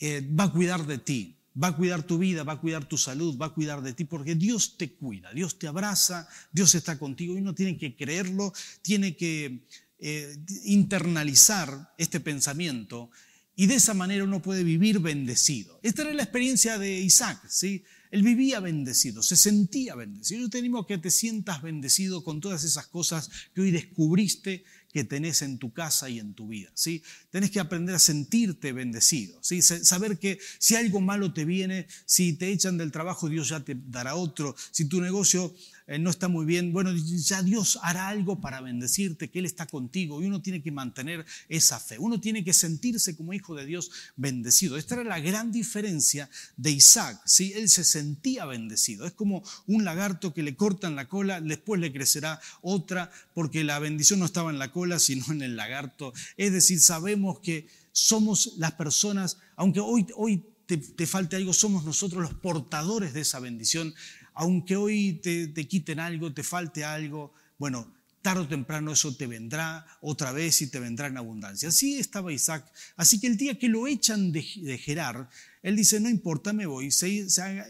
Eh, 0.00 0.26
va 0.38 0.44
a 0.44 0.52
cuidar 0.52 0.86
de 0.86 0.98
ti, 0.98 1.36
va 1.60 1.68
a 1.68 1.76
cuidar 1.76 2.02
tu 2.02 2.18
vida, 2.18 2.44
va 2.44 2.54
a 2.54 2.60
cuidar 2.60 2.84
tu 2.86 2.96
salud, 2.96 3.36
va 3.36 3.46
a 3.46 3.54
cuidar 3.54 3.82
de 3.82 3.92
ti, 3.92 4.04
porque 4.04 4.34
Dios 4.34 4.76
te 4.76 4.92
cuida, 4.92 5.32
Dios 5.32 5.58
te 5.58 5.66
abraza, 5.66 6.28
Dios 6.52 6.74
está 6.74 6.98
contigo 6.98 7.34
y 7.34 7.40
uno 7.40 7.54
tiene 7.54 7.76
que 7.76 7.96
creerlo, 7.96 8.52
tiene 8.82 9.16
que 9.16 9.64
eh, 9.98 10.36
internalizar 10.64 11.94
este 11.98 12.20
pensamiento 12.20 13.10
y 13.58 13.66
de 13.66 13.74
esa 13.74 13.92
manera 13.92 14.22
uno 14.22 14.40
puede 14.40 14.62
vivir 14.62 15.00
bendecido. 15.00 15.80
Esta 15.82 16.02
era 16.02 16.14
la 16.14 16.22
experiencia 16.22 16.78
de 16.78 17.00
Isaac, 17.00 17.44
¿sí? 17.48 17.82
Él 18.12 18.22
vivía 18.22 18.60
bendecido, 18.60 19.20
se 19.20 19.36
sentía 19.36 19.96
bendecido. 19.96 20.42
Yo 20.42 20.48
te 20.48 20.58
animo 20.58 20.78
a 20.78 20.86
que 20.86 20.96
te 20.96 21.10
sientas 21.10 21.60
bendecido 21.60 22.22
con 22.22 22.40
todas 22.40 22.62
esas 22.62 22.86
cosas 22.86 23.28
que 23.52 23.62
hoy 23.62 23.72
descubriste 23.72 24.62
que 24.92 25.02
tenés 25.02 25.42
en 25.42 25.58
tu 25.58 25.72
casa 25.72 26.08
y 26.08 26.20
en 26.20 26.34
tu 26.34 26.46
vida. 26.46 26.70
¿sí? 26.74 27.02
Tenés 27.30 27.50
que 27.50 27.58
aprender 27.58 27.96
a 27.96 27.98
sentirte 27.98 28.72
bendecido. 28.72 29.40
¿sí? 29.42 29.60
Saber 29.60 30.20
que 30.20 30.38
si 30.60 30.76
algo 30.76 31.00
malo 31.00 31.32
te 31.32 31.44
viene, 31.44 31.88
si 32.06 32.34
te 32.34 32.52
echan 32.52 32.78
del 32.78 32.92
trabajo, 32.92 33.28
Dios 33.28 33.48
ya 33.48 33.64
te 33.64 33.76
dará 33.88 34.14
otro. 34.14 34.54
Si 34.70 34.84
tu 34.84 35.00
negocio 35.00 35.52
eh, 35.88 35.98
no 35.98 36.10
está 36.10 36.28
muy 36.28 36.44
bien, 36.44 36.74
bueno, 36.74 36.92
ya 36.94 37.42
Dios 37.42 37.78
hará 37.82 38.08
algo 38.08 38.42
para 38.42 38.60
bendecirte, 38.60 39.30
que 39.30 39.38
Él 39.38 39.46
está 39.46 39.66
contigo 39.66 40.22
y 40.22 40.26
uno 40.26 40.42
tiene 40.42 40.62
que 40.62 40.70
mantener 40.70 41.24
esa 41.48 41.80
fe, 41.80 41.98
uno 41.98 42.20
tiene 42.20 42.44
que 42.44 42.52
sentirse 42.52 43.16
como 43.16 43.32
hijo 43.32 43.54
de 43.54 43.64
Dios 43.64 43.90
bendecido. 44.14 44.76
Esta 44.76 44.96
era 44.96 45.04
la 45.04 45.18
gran 45.18 45.50
diferencia 45.50 46.28
de 46.58 46.72
Isaac, 46.72 47.22
¿sí? 47.24 47.54
Él 47.56 47.70
se 47.70 47.84
sentía 47.84 48.44
bendecido, 48.44 49.06
es 49.06 49.12
como 49.12 49.42
un 49.66 49.84
lagarto 49.84 50.34
que 50.34 50.42
le 50.42 50.56
cortan 50.56 50.94
la 50.94 51.08
cola, 51.08 51.40
después 51.40 51.80
le 51.80 51.90
crecerá 51.90 52.38
otra, 52.60 53.10
porque 53.32 53.64
la 53.64 53.78
bendición 53.78 54.18
no 54.18 54.26
estaba 54.26 54.50
en 54.50 54.58
la 54.58 54.70
cola, 54.70 54.98
sino 54.98 55.24
en 55.32 55.40
el 55.40 55.56
lagarto. 55.56 56.12
Es 56.36 56.52
decir, 56.52 56.80
sabemos 56.80 57.38
que 57.40 57.66
somos 57.92 58.54
las 58.58 58.72
personas, 58.72 59.38
aunque 59.56 59.80
hoy, 59.80 60.06
hoy 60.16 60.44
te, 60.66 60.76
te, 60.76 61.06
falte 61.06 61.36
algo, 61.36 61.54
somos 61.54 61.84
nosotros 61.84 62.22
los 62.22 62.34
portadores 62.34 63.14
de 63.14 63.22
esa 63.22 63.40
bendición 63.40 63.94
aunque 64.38 64.76
hoy 64.76 65.14
te, 65.14 65.66
quiten 65.66 65.98
algo, 65.98 66.32
te 66.32 66.44
falte 66.44 66.84
algo, 66.84 67.34
bueno, 67.58 67.92
tarde 68.22 68.42
o 68.42 68.46
temprano 68.46 68.92
eso 68.92 69.12
te 69.16 69.26
vendrá 69.26 69.84
otra 70.00 70.30
vez 70.30 70.62
y 70.62 70.68
te 70.68 70.78
vendrá 70.78 71.08
en 71.08 71.16
abundancia. 71.16 71.70
Así 71.70 71.98
estaba 71.98 72.32
Isaac. 72.32 72.64
Así 72.94 73.18
que 73.18 73.26
el 73.26 73.36
día 73.36 73.58
que 73.58 73.68
lo 73.68 73.88
echan 73.88 74.30
de, 74.30 74.42
Gerar, 74.78 75.28
él 75.60 75.74
dice, 75.74 75.98
no 75.98 76.08
importa, 76.08 76.52
me 76.52 76.66
voy. 76.66 76.88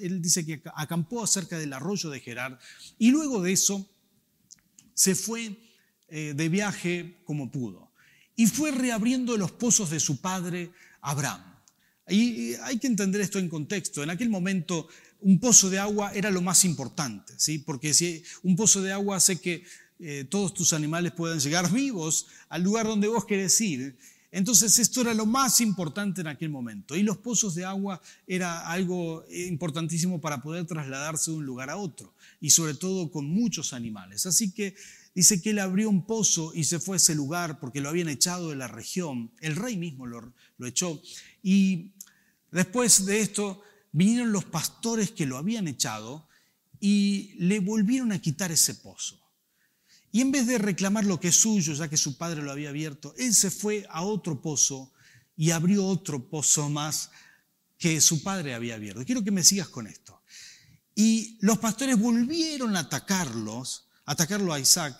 él 0.00 0.20
dice 0.20 0.44
que 0.44 0.60
acampó 0.74 1.26
cerca 1.26 1.58
del 1.58 1.72
arroyo 1.72 2.10
de 2.10 2.20
Gerar 2.20 2.58
y 2.98 3.12
luego 3.12 3.40
de 3.40 3.52
eso 3.52 3.88
se 4.92 5.14
fue 5.14 5.56
eh, 6.08 6.34
de 6.36 6.48
viaje 6.50 7.16
como 7.24 7.50
pudo. 7.50 7.92
Y 8.36 8.46
fue 8.46 8.72
reabriendo 8.72 9.38
los 9.38 9.52
pozos 9.52 9.88
de 9.88 10.00
su 10.00 10.20
padre 10.20 10.70
Abraham. 11.00 11.48
Y 12.10 12.54
hay 12.56 12.78
que 12.78 12.86
entender 12.86 13.20
esto 13.20 13.38
en 13.38 13.48
contexto. 13.48 14.02
En 14.02 14.10
aquel 14.10 14.28
momento 14.28 14.88
un 15.20 15.40
pozo 15.40 15.68
de 15.70 15.78
agua 15.78 16.12
era 16.14 16.30
lo 16.30 16.40
más 16.40 16.64
importante, 16.64 17.32
¿sí? 17.36 17.58
porque 17.58 17.92
si 17.92 18.22
un 18.42 18.56
pozo 18.56 18.82
de 18.82 18.92
agua 18.92 19.16
hace 19.16 19.40
que 19.40 19.64
eh, 20.00 20.24
todos 20.28 20.54
tus 20.54 20.72
animales 20.72 21.12
puedan 21.12 21.40
llegar 21.40 21.72
vivos 21.72 22.28
al 22.48 22.62
lugar 22.62 22.86
donde 22.86 23.08
vos 23.08 23.24
querés 23.24 23.60
ir. 23.60 23.96
Entonces 24.30 24.78
esto 24.78 25.00
era 25.00 25.14
lo 25.14 25.26
más 25.26 25.60
importante 25.60 26.20
en 26.20 26.28
aquel 26.28 26.50
momento. 26.50 26.94
Y 26.94 27.02
los 27.02 27.16
pozos 27.16 27.54
de 27.54 27.64
agua 27.64 28.00
era 28.26 28.68
algo 28.70 29.24
importantísimo 29.30 30.20
para 30.20 30.40
poder 30.42 30.66
trasladarse 30.66 31.30
de 31.30 31.38
un 31.38 31.46
lugar 31.46 31.70
a 31.70 31.78
otro. 31.78 32.14
Y 32.40 32.50
sobre 32.50 32.74
todo 32.74 33.10
con 33.10 33.26
muchos 33.26 33.72
animales. 33.72 34.26
Así 34.26 34.52
que 34.52 34.76
dice 35.14 35.40
que 35.40 35.50
él 35.50 35.58
abrió 35.58 35.88
un 35.88 36.06
pozo 36.06 36.52
y 36.54 36.64
se 36.64 36.78
fue 36.78 36.96
a 36.96 36.98
ese 36.98 37.14
lugar 37.14 37.58
porque 37.58 37.80
lo 37.80 37.88
habían 37.88 38.08
echado 38.08 38.50
de 38.50 38.56
la 38.56 38.68
región. 38.68 39.32
El 39.40 39.56
rey 39.56 39.76
mismo 39.76 40.06
lo, 40.06 40.32
lo 40.58 40.66
echó. 40.66 41.02
Y 41.42 41.90
después 42.52 43.04
de 43.06 43.20
esto 43.20 43.62
vinieron 43.92 44.32
los 44.32 44.44
pastores 44.44 45.10
que 45.10 45.26
lo 45.26 45.36
habían 45.36 45.68
echado 45.68 46.28
y 46.80 47.34
le 47.38 47.60
volvieron 47.60 48.12
a 48.12 48.20
quitar 48.20 48.52
ese 48.52 48.74
pozo. 48.74 49.20
Y 50.10 50.20
en 50.20 50.30
vez 50.30 50.46
de 50.46 50.58
reclamar 50.58 51.04
lo 51.04 51.20
que 51.20 51.28
es 51.28 51.36
suyo, 51.36 51.74
ya 51.74 51.88
que 51.88 51.96
su 51.96 52.16
padre 52.16 52.42
lo 52.42 52.50
había 52.50 52.70
abierto, 52.70 53.14
él 53.18 53.34
se 53.34 53.50
fue 53.50 53.86
a 53.90 54.02
otro 54.02 54.40
pozo 54.40 54.92
y 55.36 55.50
abrió 55.50 55.86
otro 55.86 56.28
pozo 56.28 56.68
más 56.68 57.10
que 57.78 58.00
su 58.00 58.22
padre 58.22 58.54
había 58.54 58.74
abierto. 58.74 59.04
Quiero 59.04 59.22
que 59.22 59.30
me 59.30 59.44
sigas 59.44 59.68
con 59.68 59.86
esto. 59.86 60.20
Y 60.94 61.38
los 61.40 61.58
pastores 61.58 61.98
volvieron 61.98 62.76
a 62.76 62.80
atacarlos, 62.80 63.88
atacarlo 64.04 64.52
a 64.52 64.58
Isaac, 64.58 64.98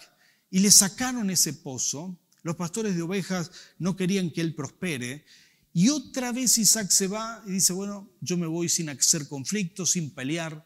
y 0.50 0.60
le 0.60 0.70
sacaron 0.70 1.30
ese 1.30 1.54
pozo. 1.54 2.16
Los 2.42 2.54
pastores 2.54 2.94
de 2.94 3.02
ovejas 3.02 3.50
no 3.78 3.96
querían 3.96 4.30
que 4.30 4.40
él 4.40 4.54
prospere, 4.54 5.24
y 5.72 5.90
otra 5.90 6.32
vez 6.32 6.58
Isaac 6.58 6.90
se 6.90 7.06
va 7.06 7.42
y 7.46 7.52
dice, 7.52 7.72
bueno, 7.72 8.10
yo 8.20 8.36
me 8.36 8.46
voy 8.46 8.68
sin 8.68 8.88
hacer 8.88 9.28
conflicto, 9.28 9.86
sin 9.86 10.10
pelear. 10.10 10.64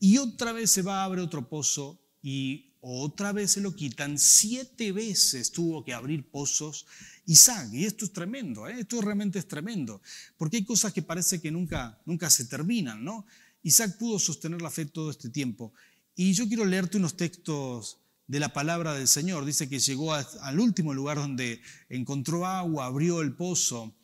Y 0.00 0.18
otra 0.18 0.52
vez 0.52 0.70
se 0.70 0.82
va, 0.82 1.04
abre 1.04 1.22
otro 1.22 1.48
pozo 1.48 2.00
y 2.22 2.74
otra 2.80 3.32
vez 3.32 3.52
se 3.52 3.60
lo 3.60 3.74
quitan. 3.74 4.18
Siete 4.18 4.92
veces 4.92 5.52
tuvo 5.52 5.84
que 5.84 5.94
abrir 5.94 6.28
pozos 6.30 6.86
Isaac. 7.26 7.70
Y 7.72 7.86
esto 7.86 8.04
es 8.04 8.12
tremendo, 8.12 8.68
¿eh? 8.68 8.80
esto 8.80 9.00
realmente 9.00 9.38
es 9.38 9.48
tremendo. 9.48 10.02
Porque 10.36 10.58
hay 10.58 10.64
cosas 10.64 10.92
que 10.92 11.02
parece 11.02 11.40
que 11.40 11.50
nunca, 11.50 11.98
nunca 12.04 12.28
se 12.28 12.44
terminan, 12.44 13.02
¿no? 13.02 13.26
Isaac 13.62 13.96
pudo 13.96 14.18
sostener 14.18 14.60
la 14.60 14.70
fe 14.70 14.84
todo 14.84 15.10
este 15.10 15.30
tiempo. 15.30 15.72
Y 16.14 16.34
yo 16.34 16.46
quiero 16.46 16.66
leerte 16.66 16.98
unos 16.98 17.16
textos 17.16 17.98
de 18.26 18.40
la 18.40 18.52
palabra 18.52 18.92
del 18.92 19.08
Señor. 19.08 19.46
Dice 19.46 19.68
que 19.68 19.78
llegó 19.78 20.12
al 20.12 20.60
último 20.60 20.92
lugar 20.92 21.16
donde 21.16 21.62
encontró 21.88 22.44
agua, 22.46 22.84
abrió 22.84 23.22
el 23.22 23.34
pozo 23.34 23.94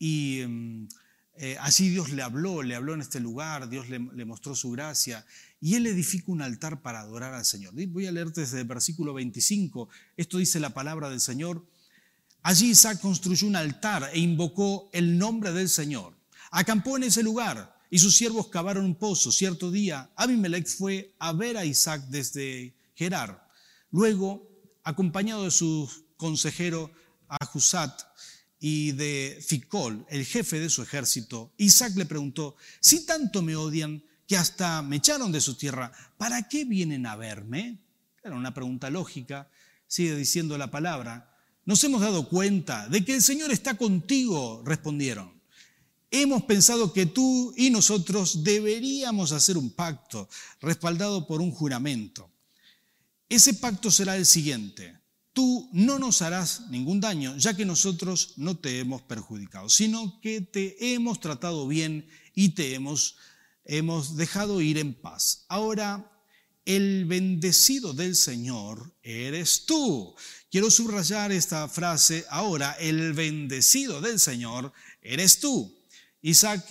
y 0.00 0.42
mm, 0.48 0.88
eh, 1.36 1.56
así 1.60 1.90
Dios 1.90 2.10
le 2.10 2.22
habló, 2.22 2.62
le 2.62 2.74
habló 2.74 2.94
en 2.94 3.02
este 3.02 3.20
lugar, 3.20 3.68
Dios 3.68 3.88
le, 3.88 3.98
mostró 4.24 4.56
su 4.56 4.72
gracia. 4.72 5.24
Y 5.60 5.74
él 5.74 5.86
edifica 5.86 6.32
un 6.32 6.42
altar 6.42 6.82
para 6.82 7.00
adorar 7.00 7.34
al 7.34 7.44
Señor. 7.44 7.74
Voy 7.74 8.06
a 8.06 8.12
leerte 8.12 8.40
desde 8.40 8.60
el 8.60 8.66
versículo 8.66 9.14
25. 9.14 9.88
Esto 10.16 10.38
dice 10.38 10.58
la 10.58 10.70
palabra 10.70 11.10
del 11.10 11.20
Señor. 11.20 11.64
Allí 12.42 12.70
Isaac 12.70 13.00
construyó 13.00 13.46
un 13.46 13.56
altar 13.56 14.10
e 14.12 14.18
invocó 14.18 14.88
el 14.92 15.18
nombre 15.18 15.52
del 15.52 15.68
Señor. 15.68 16.16
Acampó 16.50 16.96
en 16.96 17.04
ese 17.04 17.22
lugar 17.22 17.78
y 17.90 17.98
sus 17.98 18.16
siervos 18.16 18.48
cavaron 18.48 18.86
un 18.86 18.94
pozo. 18.94 19.30
Cierto 19.30 19.70
día, 19.70 20.10
Abimelech 20.16 20.66
fue 20.66 21.14
a 21.18 21.32
ver 21.34 21.58
a 21.58 21.66
Isaac 21.66 22.02
desde 22.08 22.74
Gerar. 22.94 23.46
Luego, 23.90 24.48
acompañado 24.82 25.44
de 25.44 25.50
su 25.50 25.90
consejero 26.16 26.90
Ahusat, 27.28 28.02
y 28.60 28.92
de 28.92 29.42
Ficol, 29.44 30.04
el 30.10 30.26
jefe 30.26 30.60
de 30.60 30.68
su 30.68 30.82
ejército, 30.82 31.54
Isaac 31.56 31.94
le 31.96 32.04
preguntó, 32.04 32.56
si 32.78 33.06
tanto 33.06 33.40
me 33.40 33.56
odian 33.56 34.04
que 34.28 34.36
hasta 34.36 34.82
me 34.82 34.96
echaron 34.96 35.32
de 35.32 35.40
su 35.40 35.54
tierra, 35.54 35.90
¿para 36.18 36.46
qué 36.46 36.66
vienen 36.66 37.06
a 37.06 37.16
verme? 37.16 37.78
Era 38.22 38.36
una 38.36 38.52
pregunta 38.52 38.90
lógica, 38.90 39.50
sigue 39.86 40.14
diciendo 40.14 40.58
la 40.58 40.70
palabra. 40.70 41.34
Nos 41.64 41.82
hemos 41.84 42.02
dado 42.02 42.28
cuenta 42.28 42.86
de 42.88 43.02
que 43.02 43.14
el 43.14 43.22
Señor 43.22 43.50
está 43.50 43.78
contigo, 43.78 44.62
respondieron. 44.66 45.40
Hemos 46.10 46.42
pensado 46.42 46.92
que 46.92 47.06
tú 47.06 47.54
y 47.56 47.70
nosotros 47.70 48.44
deberíamos 48.44 49.32
hacer 49.32 49.56
un 49.56 49.70
pacto 49.70 50.28
respaldado 50.60 51.26
por 51.26 51.40
un 51.40 51.50
juramento. 51.50 52.30
Ese 53.28 53.54
pacto 53.54 53.90
será 53.90 54.16
el 54.16 54.26
siguiente 54.26 54.99
tú 55.32 55.68
no 55.72 55.98
nos 55.98 56.22
harás 56.22 56.68
ningún 56.70 57.00
daño, 57.00 57.36
ya 57.36 57.54
que 57.54 57.64
nosotros 57.64 58.34
no 58.36 58.58
te 58.58 58.80
hemos 58.80 59.02
perjudicado, 59.02 59.68
sino 59.68 60.20
que 60.20 60.40
te 60.40 60.94
hemos 60.94 61.20
tratado 61.20 61.66
bien 61.68 62.08
y 62.34 62.50
te 62.50 62.74
hemos, 62.74 63.16
hemos 63.64 64.16
dejado 64.16 64.60
ir 64.60 64.78
en 64.78 64.94
paz. 64.94 65.44
Ahora, 65.48 66.10
el 66.64 67.04
bendecido 67.06 67.92
del 67.92 68.14
Señor 68.14 68.94
eres 69.02 69.64
tú. 69.66 70.14
Quiero 70.50 70.70
subrayar 70.70 71.32
esta 71.32 71.68
frase, 71.68 72.24
ahora, 72.30 72.72
el 72.72 73.12
bendecido 73.12 74.00
del 74.00 74.18
Señor 74.18 74.72
eres 75.00 75.40
tú. 75.40 75.76
Isaac 76.22 76.64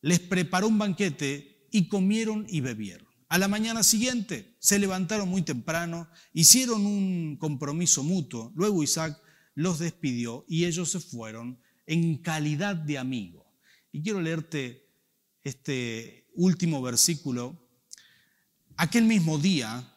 les 0.00 0.20
preparó 0.20 0.68
un 0.68 0.78
banquete 0.78 1.68
y 1.70 1.88
comieron 1.88 2.46
y 2.48 2.60
bebieron. 2.60 3.11
A 3.32 3.38
la 3.38 3.48
mañana 3.48 3.82
siguiente 3.82 4.54
se 4.58 4.78
levantaron 4.78 5.26
muy 5.26 5.40
temprano, 5.40 6.06
hicieron 6.34 6.84
un 6.84 7.38
compromiso 7.38 8.02
mutuo, 8.02 8.52
luego 8.54 8.82
Isaac 8.82 9.18
los 9.54 9.78
despidió 9.78 10.44
y 10.46 10.66
ellos 10.66 10.90
se 10.90 11.00
fueron 11.00 11.58
en 11.86 12.18
calidad 12.18 12.76
de 12.76 12.98
amigo. 12.98 13.50
Y 13.90 14.02
quiero 14.02 14.20
leerte 14.20 14.86
este 15.44 16.28
último 16.34 16.82
versículo. 16.82 17.58
Aquel 18.76 19.04
mismo 19.04 19.38
día, 19.38 19.96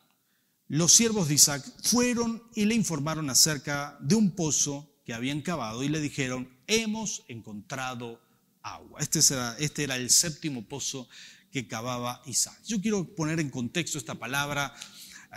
los 0.70 0.94
siervos 0.94 1.28
de 1.28 1.34
Isaac 1.34 1.62
fueron 1.84 2.42
y 2.56 2.64
le 2.64 2.76
informaron 2.76 3.30
acerca 3.30 3.98
de 4.00 4.16
un 4.16 4.32
pozo 4.32 4.96
que 5.04 5.14
habían 5.14 5.42
cavado 5.42 5.84
y 5.84 5.90
le 5.90 6.00
dijeron, 6.00 6.58
hemos 6.68 7.26
encontrado 7.28 8.22
agua. 8.62 9.02
Este 9.02 9.20
era, 9.34 9.58
este 9.60 9.84
era 9.84 9.98
el 9.98 10.10
séptimo 10.10 10.66
pozo 10.66 11.10
que 11.56 11.70
cavaba 11.70 12.22
Isaac. 12.26 12.60
Yo 12.68 12.82
quiero 12.82 13.16
poner 13.16 13.40
en 13.40 13.50
contexto 13.50 13.98
esta 13.98 14.16
palabra, 14.16 14.76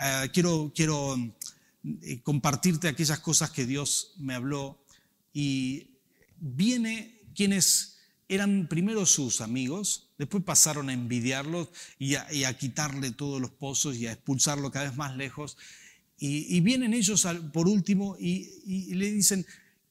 eh, 0.01 0.29
quiero, 0.33 0.69
quiero 0.75 1.15
eh, 2.01 2.19
compartirte 2.23 2.89
aquellas 2.89 3.19
cosas 3.19 3.51
que 3.51 3.65
Dios 3.65 4.15
me 4.17 4.33
habló 4.33 4.83
y 5.31 5.91
viene 6.41 7.21
quienes 7.33 7.99
eran 8.27 8.67
primero 8.67 9.05
sus 9.05 9.39
amigos, 9.39 10.09
después 10.17 10.43
pasaron 10.43 10.89
a 10.89 10.93
envidiarlos 10.93 11.69
y 11.97 12.15
a, 12.15 12.57
quitarle 12.57 13.11
todos 13.11 13.39
los 13.39 13.51
pozos 13.51 13.95
y 13.95 14.07
a 14.07 14.11
expulsarlo 14.11 14.71
cada 14.71 14.89
vez 14.89 14.97
más 14.97 15.15
lejos. 15.15 15.55
Y, 16.17 16.59
vienen 16.59 16.93
ellos 16.93 17.25
por 17.53 17.69
último 17.69 18.17
y, 18.19 18.93
le 18.93 19.09
dicen, 19.09 19.45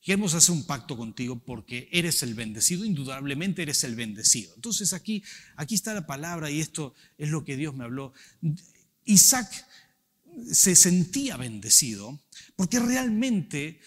queremos 0.08 0.32
hacer 0.32 0.54
un 0.54 0.64
pacto 0.64 0.96
contigo 0.96 1.38
porque 1.38 1.86
eres 1.92 2.22
el 2.22 2.32
bendecido, 2.32 2.82
indudablemente 2.86 3.60
eres 3.60 3.84
el 3.84 3.94
bendecido. 3.94 4.54
Entonces 4.54 4.94
aquí, 4.94 5.22
aquí 5.54 5.74
está 5.74 5.92
la 5.92 6.06
palabra 6.06 6.50
y 6.50 6.60
esto 6.60 6.94
es 7.18 7.28
lo 7.28 7.44
que 7.44 7.58
Dios 7.58 7.74
me 7.74 7.84
habló. 7.84 8.14
Isaac 9.04 9.66
se 10.50 10.74
sentía 10.76 11.36
bendecido 11.36 12.18
porque 12.56 12.78
realmente 12.78 13.80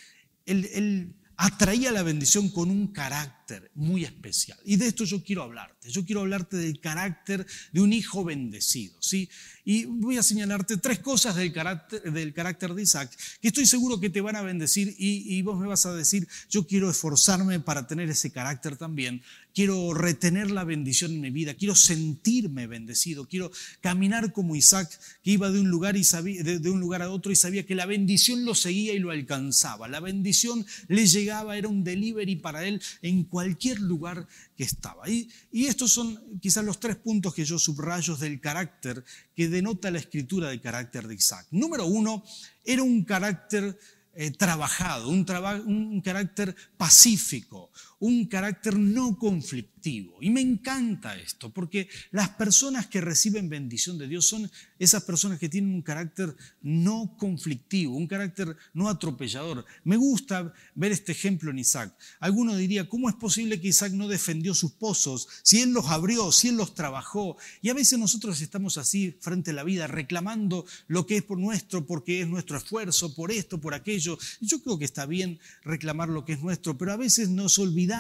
él 0.46 1.16
atraía 1.38 1.92
la 1.92 2.04
bendición 2.04 2.50
con 2.50 2.70
un 2.70 2.90
carácter 2.90 3.41
muy 3.74 4.04
especial. 4.04 4.58
Y 4.66 4.76
de 4.76 4.88
esto 4.88 5.04
yo 5.06 5.24
quiero 5.24 5.44
hablarte. 5.44 5.90
Yo 5.90 6.06
quiero 6.06 6.22
hablarte 6.22 6.58
del 6.58 6.80
carácter 6.80 7.46
de 7.72 7.82
un 7.82 7.94
hijo 7.94 8.24
bendecido. 8.24 8.96
¿sí? 9.00 9.30
Y 9.66 9.86
voy 9.86 10.18
a 10.18 10.24
señalarte 10.24 10.78
tres 10.78 11.00
cosas 11.00 11.36
del 11.36 11.52
carácter, 11.52 12.12
del 12.12 12.34
carácter 12.34 12.74
de 12.74 12.84
Isaac 12.84 13.12
que 13.42 13.48
estoy 13.48 13.66
seguro 13.66 14.00
que 14.00 14.10
te 14.10 14.22
van 14.22 14.36
a 14.36 14.42
bendecir 14.42 14.96
y, 14.98 15.36
y 15.36 15.42
vos 15.42 15.60
me 15.60 15.68
vas 15.68 15.86
a 15.86 15.94
decir, 15.94 16.28
yo 16.50 16.68
quiero 16.68 16.90
esforzarme 16.90 17.60
para 17.60 17.88
tener 17.88 18.10
ese 18.10 18.32
carácter 18.32 18.78
también. 18.78 19.22
Quiero 19.54 19.94
retener 19.94 20.50
la 20.50 20.64
bendición 20.64 21.12
en 21.12 21.22
mi 21.22 21.30
vida, 21.30 21.54
quiero 21.56 21.76
sentirme 21.76 22.68
bendecido, 22.68 23.28
quiero 23.28 23.52
caminar 23.82 24.32
como 24.32 24.56
Isaac, 24.56 24.90
que 25.24 25.32
iba 25.32 25.52
de 25.52 25.60
un 25.60 25.70
lugar, 25.70 25.98
y 25.98 26.06
sabía, 26.06 26.42
de, 26.44 26.70
un 26.70 26.80
lugar 26.80 27.02
a 27.02 27.12
otro 27.12 27.32
y 27.32 27.36
sabía 27.36 27.66
que 27.66 27.76
la 27.76 27.86
bendición 27.86 28.46
lo 28.46 28.56
seguía 28.56 28.94
y 28.94 29.00
lo 29.00 29.12
alcanzaba. 29.12 29.90
La 29.90 30.00
bendición 30.00 30.66
le 30.88 31.06
llegaba, 31.06 31.58
era 31.58 31.68
un 31.68 31.84
delivery 31.84 32.38
para 32.38 32.66
él 32.66 32.82
en 33.02 33.24
cualquier 33.24 33.41
lugar 33.80 34.28
que 34.56 34.64
estaba. 34.64 35.10
Y, 35.10 35.30
y 35.52 35.66
estos 35.66 35.92
son 35.92 36.40
quizás 36.40 36.64
los 36.64 36.80
tres 36.80 36.96
puntos 36.98 37.34
que 37.34 37.46
yo 37.46 37.58
subrayo 37.58 38.16
del 38.16 38.40
carácter 38.40 39.04
que 39.36 39.48
denota 39.48 39.92
la 39.92 40.00
escritura 40.00 40.50
del 40.50 40.62
carácter 40.62 41.08
de 41.08 41.16
Isaac. 41.16 41.48
Número 41.52 41.86
uno, 41.86 42.24
era 42.64 42.84
un 42.84 43.04
carácter 43.04 43.78
eh, 44.14 44.32
trabajado, 44.32 45.10
un, 45.10 45.26
un 45.66 46.02
carácter 46.02 46.56
pacífico, 46.78 47.72
un 48.02 48.26
carácter 48.26 48.78
no 48.78 49.18
conflictivo. 49.18 50.18
Y 50.22 50.32
me 50.32 50.42
encanta 50.42 51.18
esto, 51.18 51.52
porque 51.52 51.88
las 52.12 52.30
personas 52.30 52.88
que 52.88 53.00
reciben 53.00 53.48
bendición 53.48 53.98
de 53.98 54.08
Dios 54.08 54.28
son 54.28 54.50
esas 54.80 55.04
personas 55.04 55.40
que 55.40 55.50
tienen 55.50 55.74
un 55.74 55.84
carácter 55.84 56.36
no 56.62 57.16
conflictivo, 57.18 57.96
un 57.96 58.08
carácter 58.08 58.58
no 58.74 58.90
atropellador. 58.90 59.66
Me 59.84 59.98
gusta 59.98 60.52
ver 60.74 60.92
este 60.92 61.12
ejemplo 61.12 61.52
en 61.52 61.60
Isaac. 61.60 61.96
Alguno 62.20 62.56
diría, 62.56 62.90
¿cómo 62.90 63.08
es 63.08 63.16
posible 63.16 63.62
que 63.62 63.68
Isaac 63.68 63.94
no 63.94 64.08
defendió 64.08 64.56
sus 64.56 64.72
pozos? 64.72 65.28
Si 65.44 65.62
él 65.62 65.72
los 65.72 65.86
abrió, 65.88 66.32
si 66.32 66.50
él 66.50 66.58
los 66.58 66.74
trabajó. 66.74 67.38
Y 67.62 67.70
a 67.70 67.76
veces 67.76 68.00
nosotros 68.00 68.42
estamos 68.42 68.78
así 68.80 69.16
frente 69.20 69.52
a 69.52 69.54
la 69.54 69.64
vida, 69.64 69.86
reclamando 69.86 70.66
lo 70.88 71.06
que 71.06 71.18
es 71.18 71.24
por 71.24 71.38
nuestro, 71.38 71.86
porque 71.86 72.22
es 72.22 72.28
nuestro 72.28 72.58
esfuerzo, 72.58 73.14
por 73.14 73.32
esto, 73.32 73.62
por 73.62 73.76
aquello. 73.76 74.18
Yo 74.40 74.62
creo 74.64 74.80
que 74.80 74.86
está 74.86 75.06
bien 75.06 75.40
reclamar 75.64 76.10
lo 76.10 76.26
que 76.26 76.34
es 76.34 76.42
nuestro, 76.42 76.78
pero 76.80 76.94
a 76.94 76.98
veces 76.98 77.30
nos 77.30 77.60
olvidamos 77.60 77.91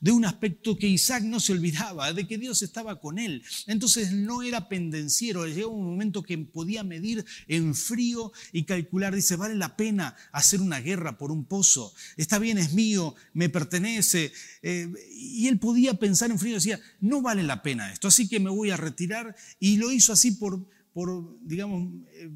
de 0.00 0.12
un 0.12 0.24
aspecto 0.24 0.76
que 0.76 0.88
Isaac 0.88 1.22
no 1.22 1.40
se 1.40 1.52
olvidaba, 1.52 2.12
de 2.12 2.26
que 2.26 2.38
Dios 2.38 2.62
estaba 2.62 3.00
con 3.00 3.18
él. 3.18 3.42
Entonces 3.66 4.12
no 4.12 4.42
era 4.42 4.68
pendenciero, 4.68 5.46
llegó 5.46 5.70
un 5.70 5.86
momento 5.86 6.22
que 6.22 6.38
podía 6.38 6.82
medir 6.82 7.24
en 7.46 7.74
frío 7.74 8.32
y 8.52 8.64
calcular, 8.64 9.14
dice, 9.14 9.36
vale 9.36 9.54
la 9.54 9.76
pena 9.76 10.16
hacer 10.32 10.60
una 10.60 10.80
guerra 10.80 11.18
por 11.18 11.30
un 11.30 11.44
pozo, 11.44 11.92
está 12.16 12.38
bien, 12.38 12.58
es 12.58 12.72
mío, 12.72 13.14
me 13.32 13.48
pertenece. 13.48 14.32
Eh, 14.62 14.88
y 15.12 15.48
él 15.48 15.58
podía 15.58 15.94
pensar 15.94 16.30
en 16.30 16.38
frío, 16.38 16.54
decía, 16.54 16.80
no 17.00 17.22
vale 17.22 17.42
la 17.42 17.62
pena 17.62 17.92
esto, 17.92 18.08
así 18.08 18.28
que 18.28 18.40
me 18.40 18.50
voy 18.50 18.70
a 18.70 18.76
retirar. 18.76 19.34
Y 19.60 19.76
lo 19.76 19.90
hizo 19.92 20.12
así 20.12 20.32
por 20.32 20.66
digamos, 21.42 21.88
eh, 22.12 22.28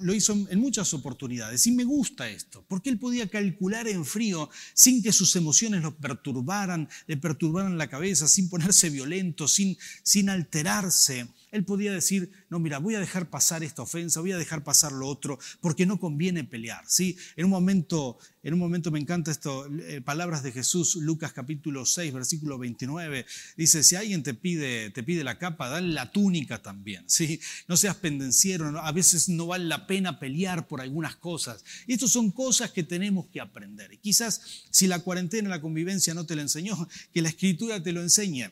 lo 0.00 0.14
hizo 0.14 0.32
en 0.48 0.60
muchas 0.60 0.92
oportunidades. 0.94 1.66
Y 1.66 1.72
me 1.72 1.84
gusta 1.84 2.28
esto, 2.28 2.64
porque 2.68 2.90
él 2.90 2.98
podía 2.98 3.28
calcular 3.28 3.88
en 3.88 4.04
frío 4.04 4.50
sin 4.74 5.02
que 5.02 5.12
sus 5.12 5.34
emociones 5.36 5.82
lo 5.82 5.96
perturbaran, 5.96 6.88
le 7.06 7.16
perturbaran 7.16 7.78
la 7.78 7.88
cabeza, 7.88 8.28
sin 8.28 8.48
ponerse 8.48 8.90
violento, 8.90 9.46
sin, 9.48 9.76
sin 10.02 10.30
alterarse. 10.30 11.28
Él 11.50 11.64
podía 11.64 11.92
decir, 11.92 12.30
no, 12.50 12.58
mira, 12.58 12.78
voy 12.78 12.94
a 12.94 13.00
dejar 13.00 13.30
pasar 13.30 13.62
esta 13.62 13.82
ofensa, 13.82 14.20
voy 14.20 14.32
a 14.32 14.38
dejar 14.38 14.64
pasar 14.64 14.92
lo 14.92 15.06
otro, 15.06 15.38
porque 15.60 15.86
no 15.86 15.98
conviene 15.98 16.44
pelear. 16.44 16.84
¿sí? 16.86 17.16
En, 17.36 17.46
un 17.46 17.50
momento, 17.50 18.18
en 18.42 18.54
un 18.54 18.60
momento 18.60 18.90
me 18.90 18.98
encanta 18.98 19.30
esto, 19.30 19.66
eh, 19.80 20.00
palabras 20.00 20.42
de 20.42 20.52
Jesús, 20.52 20.96
Lucas 20.96 21.32
capítulo 21.32 21.86
6, 21.86 22.12
versículo 22.12 22.58
29, 22.58 23.24
dice, 23.56 23.82
si 23.82 23.96
alguien 23.96 24.22
te 24.22 24.34
pide, 24.34 24.90
te 24.90 25.02
pide 25.02 25.24
la 25.24 25.38
capa, 25.38 25.68
dale 25.68 25.88
la 25.88 26.12
túnica 26.12 26.60
también. 26.62 27.04
¿sí? 27.06 27.40
No 27.66 27.76
seas 27.76 27.96
pendenciero, 27.96 28.78
a 28.80 28.92
veces 28.92 29.28
no 29.28 29.46
vale 29.46 29.64
la 29.64 29.86
pena 29.86 30.18
pelear 30.18 30.68
por 30.68 30.80
algunas 30.80 31.16
cosas. 31.16 31.64
Y 31.86 31.94
estas 31.94 32.10
son 32.10 32.30
cosas 32.30 32.72
que 32.72 32.82
tenemos 32.82 33.26
que 33.28 33.40
aprender. 33.40 33.92
Y 33.92 33.98
quizás 33.98 34.64
si 34.70 34.86
la 34.86 35.00
cuarentena, 35.00 35.48
la 35.48 35.60
convivencia 35.60 36.14
no 36.14 36.26
te 36.26 36.36
lo 36.36 36.42
enseñó, 36.42 36.88
que 37.12 37.22
la 37.22 37.28
escritura 37.28 37.82
te 37.82 37.92
lo 37.92 38.02
enseñe. 38.02 38.50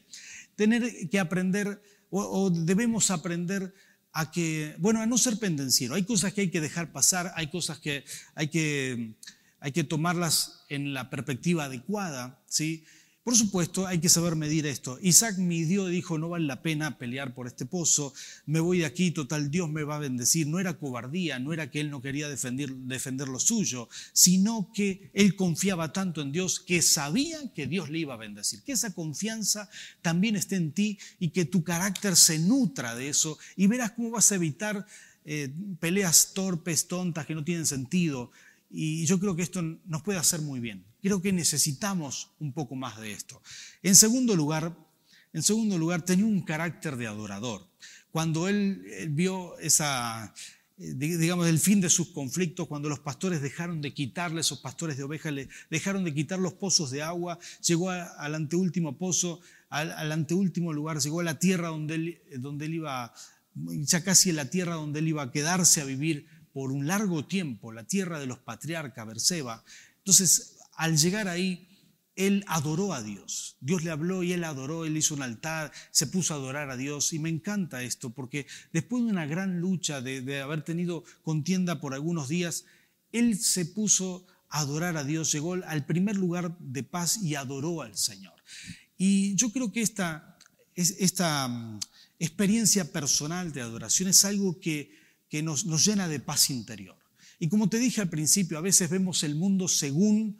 Tener 0.54 1.10
que 1.10 1.20
aprender 1.20 1.82
o, 2.10 2.50
debemos 2.50 3.10
aprender 3.10 3.74
a 4.12 4.30
que, 4.30 4.74
bueno, 4.78 5.00
a 5.00 5.06
no 5.06 5.18
ser 5.18 5.38
pendenciero. 5.38 5.94
Hay 5.94 6.04
cosas 6.04 6.32
que 6.32 6.42
hay 6.42 6.50
que 6.50 6.60
dejar 6.60 6.92
pasar, 6.92 7.32
hay 7.36 7.48
cosas 7.48 7.78
que 7.78 8.04
hay 8.34 8.48
que, 8.48 9.14
hay 9.60 9.72
que 9.72 9.84
tomarlas 9.84 10.64
en 10.68 10.94
la 10.94 11.10
perspectiva 11.10 11.64
adecuada, 11.64 12.42
¿sí? 12.46 12.84
Por 13.26 13.34
supuesto, 13.34 13.88
hay 13.88 13.98
que 13.98 14.08
saber 14.08 14.36
medir 14.36 14.66
esto. 14.66 15.00
Isaac 15.02 15.36
midió 15.38 15.88
y 15.88 15.92
dijo, 15.96 16.16
no 16.16 16.28
vale 16.28 16.46
la 16.46 16.62
pena 16.62 16.96
pelear 16.96 17.34
por 17.34 17.48
este 17.48 17.66
pozo, 17.66 18.14
me 18.46 18.60
voy 18.60 18.78
de 18.78 18.86
aquí, 18.86 19.10
total, 19.10 19.50
Dios 19.50 19.68
me 19.68 19.82
va 19.82 19.96
a 19.96 19.98
bendecir. 19.98 20.46
No 20.46 20.60
era 20.60 20.78
cobardía, 20.78 21.40
no 21.40 21.52
era 21.52 21.68
que 21.68 21.80
él 21.80 21.90
no 21.90 22.00
quería 22.00 22.28
defender, 22.28 22.72
defender 22.72 23.26
lo 23.26 23.40
suyo, 23.40 23.88
sino 24.12 24.70
que 24.72 25.10
él 25.12 25.34
confiaba 25.34 25.92
tanto 25.92 26.20
en 26.20 26.30
Dios 26.30 26.60
que 26.60 26.82
sabía 26.82 27.52
que 27.52 27.66
Dios 27.66 27.90
le 27.90 27.98
iba 27.98 28.14
a 28.14 28.16
bendecir. 28.16 28.62
Que 28.62 28.70
esa 28.70 28.94
confianza 28.94 29.68
también 30.02 30.36
esté 30.36 30.54
en 30.54 30.70
ti 30.70 30.96
y 31.18 31.30
que 31.30 31.44
tu 31.44 31.64
carácter 31.64 32.14
se 32.14 32.38
nutra 32.38 32.94
de 32.94 33.08
eso 33.08 33.40
y 33.56 33.66
verás 33.66 33.90
cómo 33.90 34.12
vas 34.12 34.30
a 34.30 34.36
evitar 34.36 34.86
eh, 35.24 35.52
peleas 35.80 36.32
torpes, 36.32 36.86
tontas, 36.86 37.26
que 37.26 37.34
no 37.34 37.42
tienen 37.42 37.66
sentido. 37.66 38.30
Y 38.70 39.06
yo 39.06 39.18
creo 39.18 39.36
que 39.36 39.42
esto 39.42 39.62
nos 39.62 40.02
puede 40.02 40.18
hacer 40.18 40.40
muy 40.40 40.60
bien. 40.60 40.84
Creo 41.02 41.22
que 41.22 41.32
necesitamos 41.32 42.32
un 42.40 42.52
poco 42.52 42.74
más 42.74 43.00
de 43.00 43.12
esto. 43.12 43.40
En 43.82 43.94
segundo 43.94 44.34
lugar, 44.34 44.76
en 45.32 45.42
segundo 45.42 45.78
lugar 45.78 46.02
tenía 46.02 46.24
un 46.24 46.42
carácter 46.42 46.96
de 46.96 47.06
adorador. 47.06 47.68
Cuando 48.10 48.48
él, 48.48 48.82
vio 49.10 49.58
esa, 49.58 50.32
eh, 50.78 50.94
digamos, 50.94 51.46
el 51.46 51.58
fin 51.58 51.80
de 51.80 51.90
sus 51.90 52.08
conflictos, 52.08 52.66
cuando 52.66 52.88
los 52.88 53.00
pastores 53.00 53.42
dejaron 53.42 53.80
de 53.80 53.92
quitarle, 53.92 54.40
esos 54.40 54.60
pastores 54.60 54.96
de 54.96 55.04
ovejas, 55.04 55.32
le 55.32 55.48
dejaron 55.70 56.04
de 56.04 56.14
quitar 56.14 56.38
los 56.38 56.54
pozos 56.54 56.90
de 56.90 57.02
agua, 57.02 57.38
llegó 57.62 57.90
al 57.90 58.34
anteúltimo 58.34 58.96
pozo, 58.96 59.40
al, 59.68 60.12
anteúltimo 60.12 60.72
lugar, 60.72 60.98
llegó 60.98 61.20
a 61.20 61.24
la 61.24 61.38
tierra 61.38 61.68
donde 61.68 61.94
él, 61.94 62.22
donde 62.38 62.66
él 62.66 62.74
iba, 62.74 63.12
ya 63.54 64.02
casi 64.02 64.30
en 64.30 64.36
la 64.36 64.50
tierra 64.50 64.74
donde 64.74 65.00
él 65.00 65.08
iba 65.08 65.22
a 65.22 65.30
quedarse 65.30 65.80
a 65.80 65.84
vivir 65.84 66.26
por 66.56 66.72
un 66.72 66.86
largo 66.86 67.26
tiempo, 67.26 67.70
la 67.70 67.84
tierra 67.84 68.18
de 68.18 68.24
los 68.24 68.38
patriarcas, 68.38 69.06
Berseba. 69.06 69.62
Entonces, 69.98 70.56
al 70.76 70.96
llegar 70.96 71.28
ahí, 71.28 71.68
él 72.14 72.46
adoró 72.48 72.94
a 72.94 73.02
Dios. 73.02 73.58
Dios 73.60 73.84
le 73.84 73.90
habló 73.90 74.22
y 74.22 74.32
él 74.32 74.42
adoró, 74.42 74.86
él 74.86 74.96
hizo 74.96 75.12
un 75.12 75.20
altar, 75.20 75.70
se 75.90 76.06
puso 76.06 76.32
a 76.32 76.38
adorar 76.38 76.70
a 76.70 76.78
Dios. 76.78 77.12
Y 77.12 77.18
me 77.18 77.28
encanta 77.28 77.82
esto, 77.82 78.08
porque 78.08 78.46
después 78.72 79.04
de 79.04 79.10
una 79.10 79.26
gran 79.26 79.60
lucha, 79.60 80.00
de, 80.00 80.40
haber 80.40 80.64
tenido 80.64 81.04
contienda 81.20 81.78
por 81.78 81.92
algunos 81.92 82.26
días, 82.26 82.64
él 83.12 83.38
se 83.38 83.66
puso 83.66 84.26
a 84.48 84.60
adorar 84.60 84.96
a 84.96 85.04
Dios, 85.04 85.30
llegó 85.32 85.52
al 85.52 85.84
primer 85.84 86.16
lugar 86.16 86.56
de 86.58 86.82
paz 86.82 87.22
y 87.22 87.34
adoró 87.34 87.82
al 87.82 87.98
Señor. 87.98 88.42
Y 88.96 89.34
yo 89.34 89.52
creo 89.52 89.70
que 89.72 89.82
esta, 89.82 90.38
esta 90.74 91.48
mm, 91.48 91.80
experiencia 92.18 92.90
personal 92.90 93.52
de 93.52 93.60
adoración 93.60 94.08
es 94.08 94.24
algo 94.24 94.58
que, 94.58 95.04
que 95.28 95.42
nos, 95.42 95.64
llena 95.84 96.08
de 96.08 96.20
paz 96.20 96.50
interior. 96.50 96.96
Y 97.38 97.48
como 97.48 97.68
te 97.68 97.78
dije 97.78 98.00
al 98.00 98.08
principio, 98.08 98.58
a 98.58 98.62
veces 98.62 98.90
vemos 98.90 99.22
el 99.22 99.34
mundo 99.34 99.68
según 99.68 100.38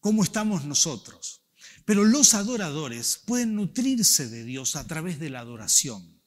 cómo 0.00 0.22
estamos 0.22 0.64
nosotros. 0.64 1.42
Pero 1.84 2.04
los 2.04 2.34
adoradores 2.34 3.22
pueden 3.24 3.54
nutrirse 3.54 4.28
de 4.28 4.44
Dios 4.44 4.76
a 4.76 4.86
través 4.86 5.18
de 5.18 5.30
la 5.30 5.40
adoración. 5.40 6.18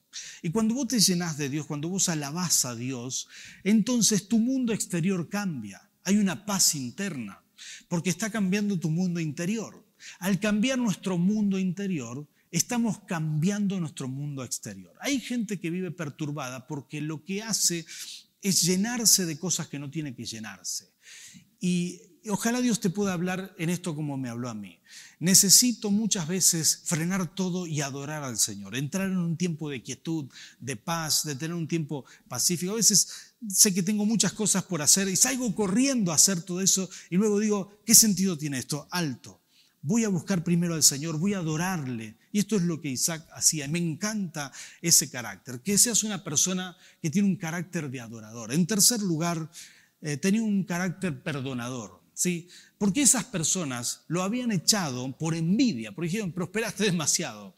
Y 0.42 0.50
cuando 0.50 0.74
vos 0.74 0.88
te 0.88 1.00
llenas 1.00 1.38
de 1.38 1.48
Dios, 1.48 1.66
cuando 1.66 1.88
vos 1.88 2.08
alabás 2.08 2.64
a 2.64 2.74
Dios, 2.74 3.28
entonces 3.64 4.28
tu 4.28 4.38
mundo 4.38 4.72
exterior 4.72 5.28
cambia. 5.28 5.88
Hay 6.04 6.16
una 6.16 6.44
paz 6.44 6.74
interna, 6.74 7.42
porque 7.88 8.10
está 8.10 8.30
cambiando 8.30 8.78
tu 8.78 8.90
mundo 8.90 9.20
interior. 9.20 9.86
Al 10.18 10.40
cambiar 10.40 10.78
nuestro 10.78 11.16
mundo 11.16 11.58
interior, 11.58 12.26
estamos 12.52 13.00
cambiando 13.00 13.80
nuestro 13.80 14.06
mundo 14.06 14.44
exterior. 14.44 14.94
Hay 15.00 15.18
gente 15.18 15.58
que 15.58 15.70
vive 15.70 15.90
perturbada 15.90 16.66
porque 16.66 17.00
lo 17.00 17.24
que 17.24 17.42
hace 17.42 17.84
es 18.42 18.62
llenarse 18.62 19.24
de 19.24 19.38
cosas 19.38 19.68
que 19.68 19.78
no 19.78 19.90
tiene 19.90 20.14
que 20.14 20.26
llenarse. 20.26 20.92
Y 21.58 22.02
ojalá 22.28 22.60
Dios 22.60 22.80
te 22.80 22.90
pueda 22.90 23.14
hablar 23.14 23.54
en 23.58 23.70
esto 23.70 23.94
como 23.94 24.18
me 24.18 24.28
habló 24.28 24.50
a 24.50 24.54
mí. 24.54 24.80
Necesito 25.18 25.90
muchas 25.90 26.28
veces 26.28 26.82
frenar 26.84 27.34
todo 27.34 27.66
y 27.66 27.80
adorar 27.80 28.22
al 28.22 28.36
Señor, 28.36 28.76
entrar 28.76 29.08
en 29.08 29.16
un 29.16 29.36
tiempo 29.36 29.70
de 29.70 29.82
quietud, 29.82 30.28
de 30.60 30.76
paz, 30.76 31.24
de 31.24 31.36
tener 31.36 31.54
un 31.54 31.68
tiempo 31.68 32.04
pacífico. 32.28 32.72
A 32.72 32.76
veces 32.76 33.34
sé 33.48 33.72
que 33.72 33.82
tengo 33.82 34.04
muchas 34.04 34.32
cosas 34.32 34.64
por 34.64 34.82
hacer 34.82 35.08
y 35.08 35.16
salgo 35.16 35.54
corriendo 35.54 36.12
a 36.12 36.16
hacer 36.16 36.42
todo 36.42 36.60
eso 36.60 36.90
y 37.08 37.16
luego 37.16 37.38
digo, 37.38 37.80
¿qué 37.86 37.94
sentido 37.94 38.36
tiene 38.36 38.58
esto? 38.58 38.86
Alto. 38.90 39.41
Voy 39.82 40.04
a 40.04 40.08
buscar 40.08 40.44
primero 40.44 40.74
al 40.74 40.82
Señor, 40.82 41.18
voy 41.18 41.34
a 41.34 41.38
adorarle. 41.38 42.16
Y 42.30 42.38
esto 42.38 42.56
es 42.56 42.62
lo 42.62 42.80
que 42.80 42.88
Isaac 42.88 43.26
hacía. 43.32 43.66
Me 43.66 43.78
encanta 43.78 44.52
ese 44.80 45.10
carácter, 45.10 45.60
que 45.60 45.76
seas 45.76 46.04
una 46.04 46.22
persona 46.22 46.76
que 47.00 47.10
tiene 47.10 47.28
un 47.28 47.36
carácter 47.36 47.90
de 47.90 48.00
adorador. 48.00 48.52
En 48.52 48.66
tercer 48.66 49.00
lugar, 49.00 49.50
eh, 50.00 50.16
tenía 50.16 50.42
un 50.42 50.62
carácter 50.64 51.20
perdonador. 51.22 52.00
¿sí? 52.14 52.48
Porque 52.82 53.02
esas 53.02 53.22
personas 53.22 54.00
lo 54.08 54.24
habían 54.24 54.50
echado 54.50 55.16
por 55.16 55.36
envidia, 55.36 55.92
porque 55.92 56.08
dijeron, 56.08 56.32
prosperaste 56.32 56.82
demasiado. 56.82 57.54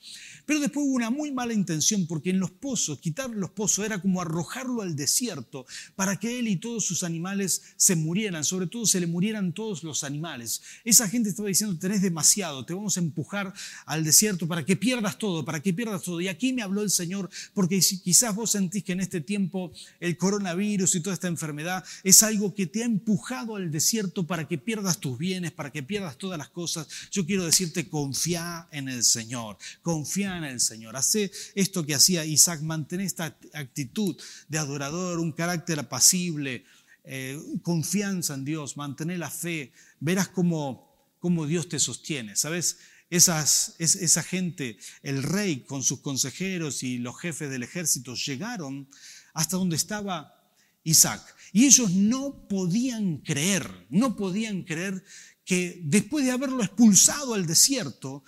Pero 0.46 0.60
después 0.60 0.84
hubo 0.86 0.94
una 0.94 1.08
muy 1.08 1.32
mala 1.32 1.54
intención 1.54 2.06
porque 2.06 2.28
en 2.28 2.38
los 2.38 2.50
pozos, 2.50 2.98
quitar 2.98 3.30
los 3.30 3.50
pozos 3.50 3.86
era 3.86 4.02
como 4.02 4.20
arrojarlo 4.20 4.82
al 4.82 4.94
desierto 4.94 5.64
para 5.96 6.16
que 6.18 6.38
él 6.38 6.48
y 6.48 6.56
todos 6.56 6.84
sus 6.84 7.02
animales 7.02 7.62
se 7.76 7.96
murieran, 7.96 8.44
sobre 8.44 8.66
todo 8.66 8.84
se 8.84 9.00
le 9.00 9.06
murieran 9.06 9.54
todos 9.54 9.82
los 9.82 10.04
animales. 10.04 10.60
Esa 10.84 11.08
gente 11.08 11.30
estaba 11.30 11.48
diciendo, 11.48 11.78
tenés 11.78 12.02
demasiado, 12.02 12.66
te 12.66 12.74
vamos 12.74 12.98
a 12.98 13.00
empujar 13.00 13.54
al 13.86 14.04
desierto 14.04 14.46
para 14.46 14.66
que 14.66 14.76
pierdas 14.76 15.16
todo, 15.16 15.44
para 15.46 15.62
que 15.62 15.72
pierdas 15.72 16.02
todo. 16.02 16.20
Y 16.20 16.28
aquí 16.28 16.52
me 16.52 16.60
habló 16.60 16.82
el 16.82 16.90
Señor 16.90 17.30
porque 17.54 17.80
quizás 17.80 18.34
vos 18.34 18.50
sentís 18.50 18.84
que 18.84 18.92
en 18.92 19.00
este 19.00 19.22
tiempo 19.22 19.72
el 20.00 20.18
coronavirus 20.18 20.94
y 20.96 21.00
toda 21.00 21.14
esta 21.14 21.28
enfermedad 21.28 21.82
es 22.02 22.22
algo 22.22 22.54
que 22.54 22.66
te 22.66 22.82
ha 22.82 22.86
empujado 22.86 23.56
al 23.56 23.70
desierto 23.70 24.26
para 24.26 24.46
que 24.46 24.58
pierdas 24.58 24.98
bienes, 25.18 25.52
para 25.52 25.70
que 25.70 25.82
pierdas 25.82 26.18
todas 26.18 26.38
las 26.38 26.48
cosas. 26.48 26.86
Yo 27.10 27.26
quiero 27.26 27.44
decirte, 27.44 27.88
confía 27.88 28.68
en 28.72 28.88
el 28.88 29.04
Señor, 29.04 29.58
confía 29.82 30.36
en 30.36 30.44
el 30.44 30.60
Señor. 30.60 30.96
Hace 30.96 31.30
esto 31.54 31.84
que 31.84 31.94
hacía 31.94 32.24
Isaac, 32.24 32.60
mantén 32.62 33.00
esta 33.00 33.36
actitud 33.52 34.16
de 34.48 34.58
adorador, 34.58 35.18
un 35.18 35.32
carácter 35.32 35.78
apacible, 35.78 36.64
eh, 37.04 37.38
confianza 37.62 38.34
en 38.34 38.44
Dios, 38.44 38.76
mantener 38.76 39.18
la 39.18 39.30
fe. 39.30 39.72
Verás 40.00 40.28
cómo, 40.28 41.14
cómo 41.18 41.46
Dios 41.46 41.68
te 41.68 41.78
sostiene. 41.78 42.36
¿Sabes? 42.36 42.78
Esas, 43.10 43.76
esa 43.78 44.22
gente, 44.22 44.78
el 45.02 45.22
rey 45.22 45.60
con 45.60 45.82
sus 45.82 46.00
consejeros 46.00 46.82
y 46.82 46.98
los 46.98 47.18
jefes 47.20 47.50
del 47.50 47.62
ejército 47.62 48.14
llegaron 48.14 48.88
hasta 49.34 49.56
donde 49.56 49.76
estaba 49.76 50.34
Isaac. 50.82 51.33
Y 51.54 51.66
ellos 51.66 51.92
no 51.92 52.48
podían 52.48 53.18
creer, 53.18 53.86
no 53.88 54.16
podían 54.16 54.64
creer 54.64 55.04
que 55.44 55.80
después 55.84 56.24
de 56.24 56.32
haberlo 56.32 56.64
expulsado 56.64 57.32
al 57.32 57.46
desierto, 57.46 58.24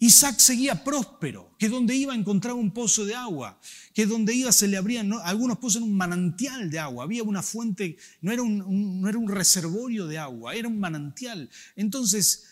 Isaac 0.00 0.38
seguía 0.38 0.84
próspero, 0.84 1.56
que 1.58 1.70
donde 1.70 1.96
iba 1.96 2.14
encontraba 2.14 2.58
un 2.58 2.72
pozo 2.72 3.06
de 3.06 3.14
agua, 3.14 3.58
que 3.94 4.04
donde 4.04 4.34
iba 4.34 4.52
se 4.52 4.68
le 4.68 4.76
abrían 4.76 5.14
algunos 5.24 5.56
pozos 5.56 5.76
en 5.76 5.84
un 5.84 5.96
manantial 5.96 6.70
de 6.70 6.78
agua, 6.78 7.04
había 7.04 7.22
una 7.22 7.42
fuente, 7.42 7.96
no 8.20 8.32
era 8.32 8.42
un, 8.42 9.00
no 9.00 9.08
era 9.08 9.16
un 9.16 9.30
reservorio 9.30 10.06
de 10.06 10.18
agua, 10.18 10.54
era 10.54 10.68
un 10.68 10.78
manantial. 10.78 11.48
Entonces, 11.74 12.47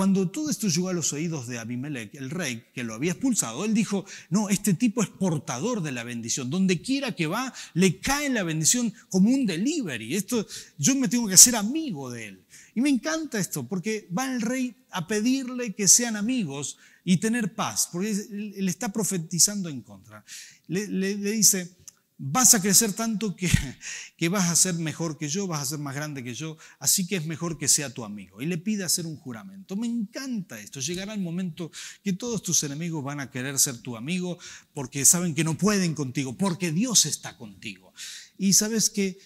cuando 0.00 0.30
todo 0.30 0.48
esto 0.48 0.66
llegó 0.68 0.88
a 0.88 0.94
los 0.94 1.12
oídos 1.12 1.46
de 1.46 1.58
Abimelech, 1.58 2.14
el 2.14 2.30
rey 2.30 2.64
que 2.72 2.84
lo 2.84 2.94
había 2.94 3.12
expulsado, 3.12 3.66
él 3.66 3.74
dijo, 3.74 4.06
no, 4.30 4.48
este 4.48 4.72
tipo 4.72 5.02
es 5.02 5.10
portador 5.10 5.82
de 5.82 5.92
la 5.92 6.04
bendición, 6.04 6.48
donde 6.48 6.80
quiera 6.80 7.14
que 7.14 7.26
va, 7.26 7.52
le 7.74 8.00
cae 8.00 8.30
la 8.30 8.42
bendición 8.42 8.94
como 9.10 9.28
un 9.28 9.44
delivery. 9.44 10.16
Esto, 10.16 10.46
yo 10.78 10.94
me 10.94 11.08
tengo 11.08 11.28
que 11.28 11.34
hacer 11.34 11.54
amigo 11.54 12.10
de 12.10 12.28
él. 12.28 12.44
Y 12.74 12.80
me 12.80 12.88
encanta 12.88 13.38
esto, 13.38 13.68
porque 13.68 14.08
va 14.16 14.24
el 14.24 14.40
rey 14.40 14.74
a 14.90 15.06
pedirle 15.06 15.74
que 15.74 15.86
sean 15.86 16.16
amigos 16.16 16.78
y 17.04 17.18
tener 17.18 17.54
paz, 17.54 17.90
porque 17.92 18.10
él 18.10 18.68
está 18.70 18.90
profetizando 18.90 19.68
en 19.68 19.82
contra. 19.82 20.24
Le, 20.66 20.86
dice, 21.16 21.76
vas 22.22 22.52
a 22.52 22.60
crecer 22.60 22.92
tanto 22.92 23.34
que, 23.34 23.48
que, 24.18 24.28
vas 24.28 24.50
a 24.50 24.56
ser 24.56 24.74
mejor 24.74 25.16
que 25.16 25.28
yo, 25.28 25.46
vas 25.46 25.62
a 25.62 25.64
ser 25.64 25.78
más 25.78 25.94
grande 25.94 26.22
que 26.22 26.34
yo, 26.34 26.58
así 26.78 27.06
que 27.06 27.16
es 27.16 27.24
mejor 27.24 27.56
que 27.56 27.66
sea 27.66 27.94
tu 27.94 28.04
amigo. 28.04 28.42
Y 28.42 28.46
le 28.46 28.58
pide 28.58 28.84
hacer 28.84 29.06
un 29.06 29.16
juramento. 29.16 29.74
Me 29.74 29.86
encanta 29.86 30.60
esto. 30.60 30.80
Llegará 30.80 31.14
el 31.14 31.20
momento 31.20 31.70
que 32.04 32.12
todos 32.12 32.42
tus 32.42 32.62
enemigos 32.62 33.02
van 33.02 33.20
a 33.20 33.30
querer 33.30 33.58
ser 33.58 33.78
tu 33.78 33.96
amigo 33.96 34.38
porque 34.74 35.06
saben 35.06 35.34
que 35.34 35.44
no 35.44 35.56
pueden 35.56 35.94
contigo, 35.94 36.36
porque 36.36 36.72
Dios 36.72 37.06
está 37.06 37.38
contigo. 37.38 37.94
Y 38.36 38.52
sabes 38.52 38.90
que 38.90 39.18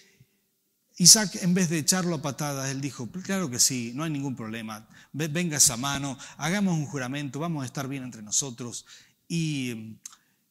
Isaac, 0.97 1.37
en 1.41 1.53
vez 1.53 1.69
de 1.69 1.79
echarlo 1.79 2.15
a 2.15 2.21
patadas, 2.21 2.71
él 2.71 2.79
dijo, 2.79 3.11
claro 3.11 3.49
que 3.49 3.59
sí, 3.59 3.91
no 3.93 4.05
hay 4.05 4.11
ningún 4.11 4.37
problema, 4.37 4.87
venga 5.11 5.57
esa 5.57 5.75
mano, 5.75 6.17
hagamos 6.37 6.75
un 6.75 6.85
juramento, 6.85 7.39
vamos 7.39 7.63
a 7.63 7.65
estar 7.65 7.89
bien 7.89 8.03
entre 8.03 8.21
nosotros. 8.21 8.85
Y, 9.27 9.97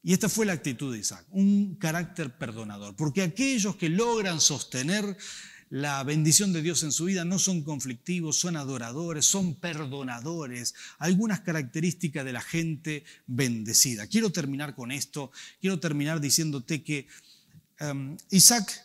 y 0.05 0.13
esta 0.13 0.29
fue 0.29 0.45
la 0.45 0.53
actitud 0.53 0.93
de 0.93 0.99
Isaac, 0.99 1.25
un 1.31 1.77
carácter 1.77 2.37
perdonador, 2.37 2.95
porque 2.95 3.23
aquellos 3.23 3.77
que 3.77 3.89
logran 3.89 4.39
sostener 4.39 5.17
la 5.71 6.05
bendición 6.05 6.53
de 6.53 6.61
Dios 6.61 6.83
en 6.83 6.93
su 6.93 7.07
vida 7.07 7.25
no 7.25 7.39
son 7.39 7.63
conflictivos, 7.63 8.37
son 8.37 8.57
adoradores, 8.57 9.25
son 9.25 9.55
perdonadores, 9.55 10.75
algunas 10.99 11.41
características 11.41 12.23
de 12.23 12.35
la 12.35 12.43
gente 12.43 13.03
bendecida. 13.27 14.07
Quiero 14.07 14.31
terminar 14.31 14.75
con 14.75 14.93
esto, 14.93 15.33
quiero 15.59 15.81
terminar 15.81 16.21
diciéndote 16.21 16.85
que 16.85 17.09
um, 17.81 18.15
Isaac 18.29 18.79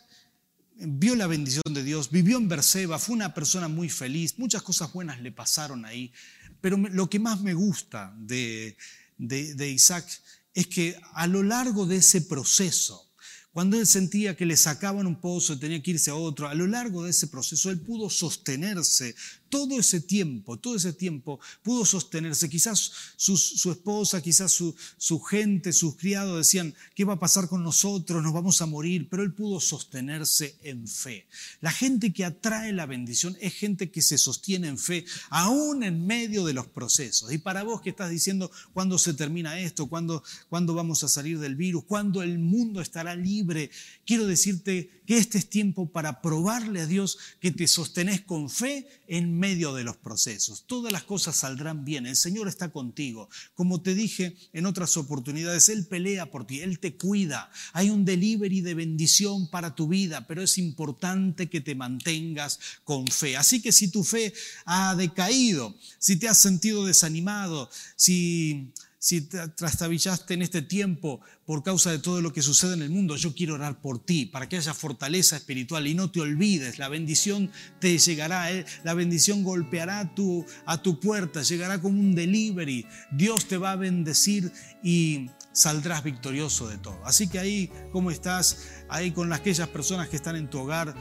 vio 0.74 1.16
la 1.16 1.26
bendición 1.26 1.74
de 1.74 1.84
Dios, 1.84 2.10
vivió 2.10 2.38
en 2.38 2.48
Berseba, 2.48 2.98
fue 2.98 3.14
una 3.14 3.34
persona 3.34 3.68
muy 3.68 3.90
feliz, 3.90 4.38
muchas 4.38 4.62
cosas 4.62 4.90
buenas 4.90 5.20
le 5.20 5.32
pasaron 5.32 5.84
ahí, 5.84 6.14
pero 6.62 6.78
lo 6.78 7.10
que 7.10 7.18
más 7.18 7.42
me 7.42 7.52
gusta 7.52 8.14
de, 8.16 8.78
de 9.18 9.70
Isaac 9.70 10.06
es 10.54 10.66
que 10.66 10.96
a 11.14 11.26
lo 11.26 11.42
largo 11.42 11.86
de 11.86 11.96
ese 11.96 12.20
proceso, 12.22 13.12
cuando 13.52 13.78
él 13.78 13.86
sentía 13.86 14.36
que 14.36 14.46
le 14.46 14.56
sacaban 14.56 15.06
un 15.06 15.20
pozo 15.20 15.54
y 15.54 15.58
tenía 15.58 15.82
que 15.82 15.92
irse 15.92 16.10
a 16.10 16.14
otro, 16.14 16.48
a 16.48 16.54
lo 16.54 16.66
largo 16.66 17.04
de 17.04 17.10
ese 17.10 17.28
proceso 17.28 17.70
él 17.70 17.80
pudo 17.80 18.08
sostenerse 18.10 19.14
todo 19.50 19.78
ese 19.78 20.00
tiempo, 20.00 20.56
todo 20.56 20.76
ese 20.76 20.92
tiempo 20.92 21.40
pudo 21.62 21.84
sostenerse. 21.84 22.48
Quizás 22.48 22.92
su, 23.16 23.34
esposa, 23.70 24.22
quizás 24.22 24.52
su, 24.52 25.20
gente, 25.20 25.72
sus 25.72 25.96
criados 25.96 26.38
decían, 26.38 26.74
¿qué 26.94 27.04
va 27.04 27.14
a 27.14 27.18
pasar 27.18 27.48
con 27.48 27.62
nosotros? 27.62 28.22
Nos 28.22 28.32
vamos 28.32 28.62
a 28.62 28.66
morir, 28.66 29.08
pero 29.10 29.24
él 29.24 29.34
pudo 29.34 29.60
sostenerse 29.60 30.56
en 30.62 30.86
fe. 30.86 31.26
La 31.60 31.72
gente 31.72 32.12
que 32.12 32.24
atrae 32.24 32.72
la 32.72 32.86
bendición 32.86 33.36
es 33.40 33.54
gente 33.54 33.90
que 33.90 34.02
se 34.02 34.16
sostiene 34.16 34.68
en 34.68 34.78
fe, 34.78 35.04
aún 35.28 35.82
en 35.82 36.06
medio 36.06 36.44
de 36.44 36.54
los 36.54 36.68
procesos. 36.68 37.32
Y 37.32 37.38
para 37.38 37.64
vos 37.64 37.82
que 37.82 37.90
estás 37.90 38.10
diciendo, 38.10 38.50
¿cuándo 38.72 38.98
se 38.98 39.14
termina 39.14 39.58
esto? 39.58 39.88
¿Cuándo, 39.88 40.22
¿Cuándo 40.48 40.74
vamos 40.74 41.02
a 41.02 41.08
salir 41.08 41.40
del 41.40 41.56
virus? 41.56 41.84
¿Cuándo 41.84 42.22
el 42.22 42.38
mundo 42.38 42.80
estará 42.80 43.16
libre? 43.16 43.70
Quiero 44.06 44.26
decirte 44.26 45.02
que 45.06 45.18
este 45.18 45.38
es 45.38 45.50
tiempo 45.50 45.90
para 45.90 46.22
probarle 46.22 46.82
a 46.82 46.86
Dios 46.86 47.18
que 47.40 47.50
te 47.50 47.66
sostenés 47.66 48.20
con 48.20 48.48
fe 48.48 48.86
en 49.08 49.39
medio 49.40 49.74
de 49.74 49.82
los 49.82 49.96
procesos. 49.96 50.64
Todas 50.66 50.92
las 50.92 51.02
cosas 51.02 51.34
saldrán 51.34 51.84
bien. 51.84 52.06
El 52.06 52.14
Señor 52.14 52.46
está 52.46 52.70
contigo. 52.70 53.28
Como 53.54 53.80
te 53.82 53.94
dije 53.94 54.36
en 54.52 54.66
otras 54.66 54.96
oportunidades, 54.96 55.68
Él 55.70 55.86
pelea 55.86 56.30
por 56.30 56.46
ti, 56.46 56.60
Él 56.60 56.78
te 56.78 56.96
cuida. 56.96 57.50
Hay 57.72 57.90
un 57.90 58.04
delivery 58.04 58.60
de 58.60 58.74
bendición 58.74 59.48
para 59.50 59.74
tu 59.74 59.88
vida, 59.88 60.26
pero 60.26 60.42
es 60.42 60.58
importante 60.58 61.48
que 61.48 61.60
te 61.60 61.74
mantengas 61.74 62.60
con 62.84 63.06
fe. 63.08 63.36
Así 63.36 63.62
que 63.62 63.72
si 63.72 63.88
tu 63.88 64.04
fe 64.04 64.32
ha 64.66 64.94
decaído, 64.94 65.74
si 65.98 66.16
te 66.16 66.28
has 66.28 66.38
sentido 66.38 66.84
desanimado, 66.84 67.70
si 67.96 68.70
si 69.00 69.22
te 69.22 69.48
trastabillaste 69.48 70.34
en 70.34 70.42
este 70.42 70.60
tiempo 70.60 71.22
por 71.46 71.62
causa 71.62 71.90
de 71.90 71.98
todo 71.98 72.20
lo 72.20 72.34
que 72.34 72.42
sucede 72.42 72.74
en 72.74 72.82
el 72.82 72.90
mundo, 72.90 73.16
yo 73.16 73.34
quiero 73.34 73.54
orar 73.54 73.80
por 73.80 73.98
ti, 73.98 74.26
para 74.26 74.46
que 74.46 74.58
haya 74.58 74.74
fortaleza 74.74 75.36
espiritual 75.36 75.86
y 75.86 75.94
no 75.94 76.10
te 76.10 76.20
olvides, 76.20 76.78
la 76.78 76.88
bendición 76.88 77.50
te 77.80 77.96
llegará, 77.96 78.52
eh, 78.52 78.66
la 78.84 78.92
bendición 78.92 79.42
golpeará 79.42 80.00
a 80.00 80.14
tu, 80.14 80.44
a 80.66 80.82
tu 80.82 81.00
puerta, 81.00 81.40
llegará 81.40 81.80
como 81.80 81.98
un 81.98 82.14
delivery, 82.14 82.86
Dios 83.10 83.46
te 83.46 83.56
va 83.56 83.72
a 83.72 83.76
bendecir 83.76 84.52
y 84.84 85.30
saldrás 85.52 86.04
victorioso 86.04 86.68
de 86.68 86.76
todo. 86.76 87.00
Así 87.06 87.26
que 87.26 87.38
ahí, 87.38 87.72
¿cómo 87.92 88.10
estás? 88.10 88.68
Ahí 88.90 89.12
con 89.12 89.32
aquellas 89.32 89.68
personas 89.68 90.10
que 90.10 90.16
están 90.16 90.36
en 90.36 90.50
tu 90.50 90.58
hogar, 90.58 90.94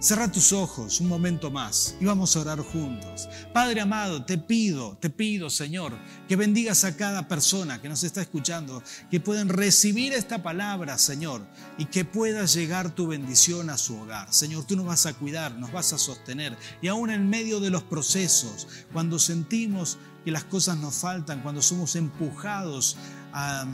Cerra 0.00 0.32
tus 0.32 0.54
ojos 0.54 0.98
un 1.02 1.08
momento 1.08 1.50
más 1.50 1.94
y 2.00 2.06
vamos 2.06 2.34
a 2.34 2.40
orar 2.40 2.60
juntos. 2.60 3.28
Padre 3.52 3.82
amado, 3.82 4.24
te 4.24 4.38
pido, 4.38 4.96
te 4.98 5.10
pido, 5.10 5.50
Señor, 5.50 5.92
que 6.26 6.36
bendigas 6.36 6.84
a 6.84 6.96
cada 6.96 7.28
persona 7.28 7.82
que 7.82 7.90
nos 7.90 8.02
está 8.02 8.22
escuchando, 8.22 8.82
que 9.10 9.20
puedan 9.20 9.50
recibir 9.50 10.14
esta 10.14 10.42
palabra, 10.42 10.96
Señor, 10.96 11.46
y 11.76 11.84
que 11.84 12.06
pueda 12.06 12.46
llegar 12.46 12.94
tu 12.94 13.08
bendición 13.08 13.68
a 13.68 13.76
su 13.76 13.94
hogar. 13.94 14.32
Señor, 14.32 14.64
tú 14.64 14.74
nos 14.74 14.86
vas 14.86 15.04
a 15.04 15.12
cuidar, 15.12 15.52
nos 15.56 15.70
vas 15.70 15.92
a 15.92 15.98
sostener 15.98 16.56
y 16.80 16.88
aún 16.88 17.10
en 17.10 17.28
medio 17.28 17.60
de 17.60 17.68
los 17.68 17.82
procesos, 17.82 18.68
cuando 18.94 19.18
sentimos 19.18 19.98
que 20.24 20.30
las 20.30 20.44
cosas 20.44 20.78
nos 20.78 20.94
faltan, 20.94 21.42
cuando 21.42 21.60
somos 21.60 21.94
empujados 21.94 22.96
a 23.34 23.66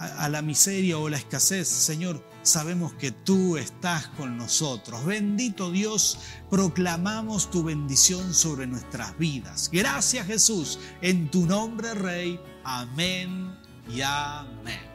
a, 0.00 0.28
la 0.30 0.40
miseria 0.40 0.98
o 0.98 1.08
la 1.08 1.18
escasez, 1.18 1.68
Señor, 1.68 2.24
sabemos 2.42 2.92
que 2.94 3.10
tú 3.10 3.56
estás 3.56 4.08
con 4.08 4.36
nosotros. 4.36 5.04
Bendito 5.04 5.70
Dios, 5.70 6.18
proclamamos 6.48 7.50
tu 7.50 7.62
bendición 7.62 8.34
sobre 8.34 8.66
nuestras 8.66 9.16
vidas. 9.18 9.70
Gracias 9.72 10.26
Jesús, 10.26 10.78
en 11.02 11.30
tu 11.30 11.46
nombre 11.46 11.94
Rey. 11.94 12.40
Amén 12.64 13.54
y 13.88 14.00
amén. 14.02 14.90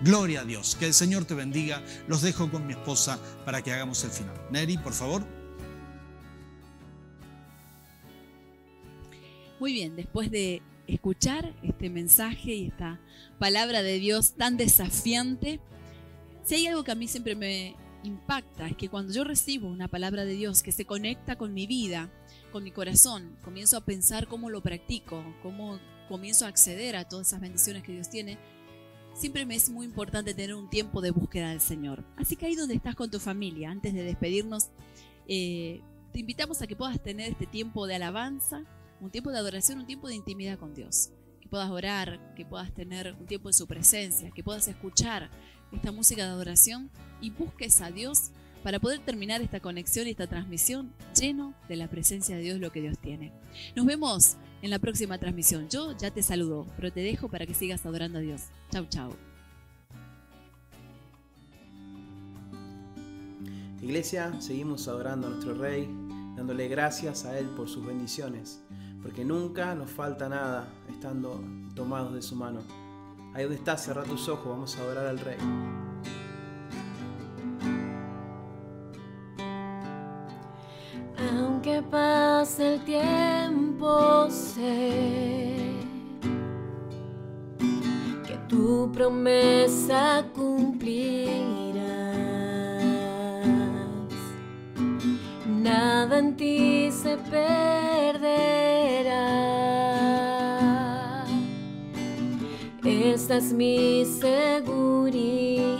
Gloria 0.00 0.40
a 0.40 0.44
Dios, 0.44 0.76
que 0.76 0.86
el 0.86 0.94
Señor 0.94 1.24
te 1.24 1.34
bendiga. 1.34 1.82
Los 2.08 2.22
dejo 2.22 2.50
con 2.50 2.66
mi 2.66 2.74
esposa 2.74 3.18
para 3.44 3.62
que 3.62 3.72
hagamos 3.72 4.02
el 4.04 4.10
final. 4.10 4.34
Neri, 4.50 4.76
por 4.76 4.92
favor. 4.92 5.24
Muy 9.60 9.72
bien, 9.72 9.96
después 9.96 10.30
de 10.30 10.60
escuchar 10.86 11.54
este 11.62 11.88
mensaje 11.88 12.52
y 12.54 12.66
esta 12.66 13.00
palabra 13.38 13.82
de 13.82 13.98
Dios 13.98 14.34
tan 14.34 14.56
desafiante, 14.56 15.60
si 16.44 16.54
hay 16.56 16.66
algo 16.66 16.84
que 16.84 16.92
a 16.92 16.94
mí 16.94 17.08
siempre 17.08 17.34
me 17.34 17.76
impacta 18.02 18.68
es 18.68 18.76
que 18.76 18.88
cuando 18.88 19.12
yo 19.12 19.24
recibo 19.24 19.68
una 19.68 19.88
palabra 19.88 20.24
de 20.24 20.34
Dios 20.34 20.62
que 20.62 20.72
se 20.72 20.84
conecta 20.84 21.36
con 21.36 21.54
mi 21.54 21.66
vida, 21.66 22.12
con 22.52 22.62
mi 22.62 22.70
corazón, 22.70 23.38
comienzo 23.42 23.76
a 23.76 23.84
pensar 23.84 24.28
cómo 24.28 24.50
lo 24.50 24.62
practico, 24.62 25.24
cómo 25.42 25.80
comienzo 26.08 26.44
a 26.44 26.48
acceder 26.48 26.96
a 26.96 27.08
todas 27.08 27.28
esas 27.28 27.40
bendiciones 27.40 27.82
que 27.82 27.92
Dios 27.92 28.10
tiene, 28.10 28.38
siempre 29.14 29.46
me 29.46 29.54
es 29.54 29.70
muy 29.70 29.86
importante 29.86 30.34
tener 30.34 30.54
un 30.54 30.68
tiempo 30.68 31.00
de 31.00 31.10
búsqueda 31.10 31.50
del 31.50 31.60
Señor. 31.60 32.04
Así 32.16 32.36
que 32.36 32.46
ahí 32.46 32.56
donde 32.56 32.74
estás 32.74 32.94
con 32.94 33.10
tu 33.10 33.18
familia, 33.18 33.70
antes 33.70 33.94
de 33.94 34.02
despedirnos, 34.02 34.68
eh, 35.26 35.80
te 36.12 36.20
invitamos 36.20 36.60
a 36.60 36.66
que 36.66 36.76
puedas 36.76 37.02
tener 37.02 37.32
este 37.32 37.46
tiempo 37.46 37.86
de 37.86 37.94
alabanza, 37.94 38.64
un 39.00 39.10
tiempo 39.10 39.30
de 39.30 39.38
adoración, 39.38 39.78
un 39.78 39.86
tiempo 39.86 40.08
de 40.08 40.14
intimidad 40.14 40.58
con 40.58 40.74
Dios. 40.74 41.10
Que 41.40 41.48
puedas 41.48 41.70
orar, 41.70 42.34
que 42.34 42.44
puedas 42.44 42.72
tener 42.72 43.14
un 43.18 43.26
tiempo 43.26 43.48
en 43.48 43.54
su 43.54 43.66
presencia, 43.66 44.30
que 44.30 44.44
puedas 44.44 44.68
escuchar 44.68 45.30
esta 45.76 45.92
música 45.92 46.24
de 46.24 46.30
adoración 46.30 46.90
y 47.20 47.30
busques 47.30 47.80
a 47.80 47.90
Dios 47.90 48.30
para 48.62 48.80
poder 48.80 49.00
terminar 49.00 49.42
esta 49.42 49.60
conexión 49.60 50.06
y 50.06 50.10
esta 50.10 50.26
transmisión 50.26 50.90
lleno 51.14 51.54
de 51.68 51.76
la 51.76 51.88
presencia 51.88 52.36
de 52.36 52.42
Dios, 52.42 52.60
lo 52.60 52.72
que 52.72 52.80
Dios 52.80 52.98
tiene. 52.98 53.32
Nos 53.76 53.84
vemos 53.84 54.36
en 54.62 54.70
la 54.70 54.78
próxima 54.78 55.18
transmisión. 55.18 55.68
Yo 55.68 55.96
ya 55.96 56.10
te 56.10 56.22
saludo, 56.22 56.66
pero 56.76 56.90
te 56.90 57.00
dejo 57.00 57.28
para 57.28 57.44
que 57.46 57.52
sigas 57.52 57.84
adorando 57.84 58.18
a 58.18 58.22
Dios. 58.22 58.44
Chau, 58.70 58.86
chau. 58.86 59.14
Iglesia, 63.82 64.32
seguimos 64.40 64.88
adorando 64.88 65.26
a 65.26 65.30
nuestro 65.30 65.52
Rey, 65.54 65.86
dándole 66.34 66.68
gracias 66.68 67.26
a 67.26 67.38
Él 67.38 67.46
por 67.50 67.68
sus 67.68 67.84
bendiciones, 67.84 68.62
porque 69.02 69.26
nunca 69.26 69.74
nos 69.74 69.90
falta 69.90 70.26
nada 70.30 70.66
estando 70.90 71.38
tomados 71.74 72.14
de 72.14 72.22
su 72.22 72.34
mano. 72.34 72.62
Ahí 73.34 73.42
donde 73.42 73.56
estás, 73.56 73.82
cerra 73.82 74.04
tus 74.04 74.28
ojos, 74.28 74.46
vamos 74.46 74.78
a 74.78 74.80
adorar 74.82 75.06
al 75.06 75.18
Rey. 75.18 75.38
Aunque 81.36 81.82
pase 81.82 82.74
el 82.74 82.84
tiempo, 82.84 84.30
sé 84.30 85.80
que 88.24 88.36
tu 88.48 88.92
promesa 88.92 90.24
cumplirás. 90.32 91.74
Nada 95.48 96.20
en 96.20 96.36
ti 96.36 96.88
se 96.92 97.16
perderá. 97.16 98.03
Esta 103.14 103.36
es 103.36 103.52
mi 103.52 104.04
seguridad. 104.04 105.78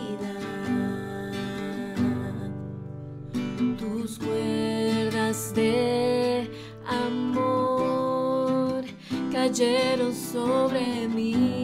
tus 3.77 4.21
cuerdas 4.21 5.53
de 5.53 6.49
amor 6.87 8.85
cayeron 9.33 10.15
sobre 10.15 11.09
mí. 11.09 11.64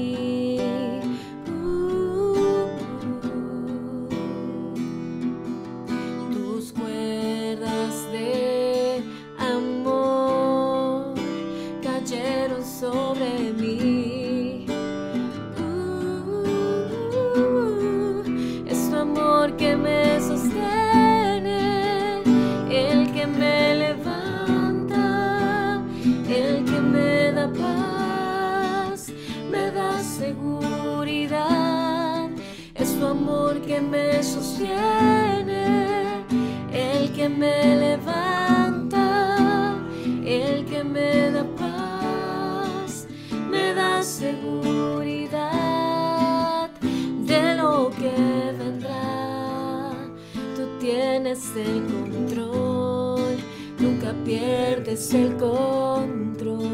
El 51.31 51.87
control, 51.87 53.37
nunca 53.79 54.13
pierdes 54.25 55.15
el 55.15 55.37
control. 55.37 56.67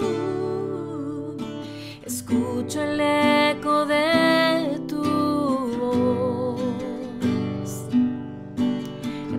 Uh, 0.00 1.36
escucho 2.06 2.82
el 2.82 3.00
eco 3.00 3.84
de 3.86 4.80
tu 4.86 5.02
voz 5.76 6.60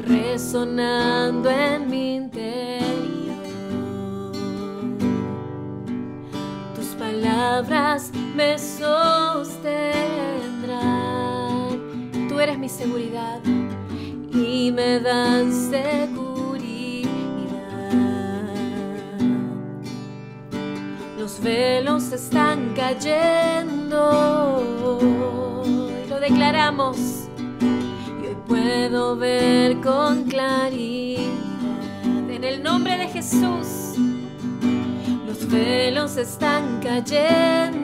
resonando 0.06 1.50
en 1.50 1.90
mi 1.90 2.16
interior. 2.16 3.46
Tus 6.76 6.88
palabras 6.88 8.12
me 8.36 8.60
sostendrán. 8.60 9.55
Seguridad 12.78 13.40
y 14.34 14.72
me 14.72 15.00
dan 15.00 15.52
seguridad. 15.54 17.10
Los 21.18 21.42
velos 21.42 22.12
están 22.12 22.74
cayendo 22.76 24.02
y 25.66 26.10
lo 26.10 26.20
declaramos. 26.20 26.98
Y 28.22 28.28
hoy 28.28 28.36
puedo 28.46 29.16
ver 29.16 29.80
con 29.80 30.26
claridad 30.26 31.22
en 32.30 32.44
el 32.44 32.62
nombre 32.62 32.98
de 32.98 33.08
Jesús. 33.08 33.96
Los 35.26 35.48
velos 35.50 36.18
están 36.18 36.82
cayendo. 36.84 37.76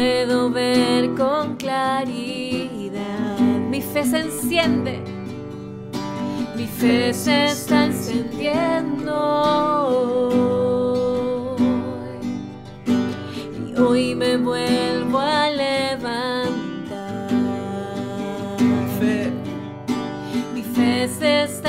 Puedo 0.00 0.48
ver 0.48 1.14
con 1.14 1.56
claridad. 1.56 3.38
Mi 3.68 3.82
fe 3.82 4.02
se 4.02 4.20
enciende. 4.20 5.02
Mi 6.56 6.66
fe 6.66 7.12
se 7.12 7.48
está 7.48 7.84
encendiendo. 7.84 9.14
Y 13.68 13.78
hoy 13.78 14.14
me 14.14 14.38
vuelvo 14.38 15.18
a 15.18 15.50
levantar. 15.50 17.28
Fe, 18.98 19.30
Mi 20.54 20.62
fe 20.62 21.08
se 21.08 21.42
está 21.42 21.59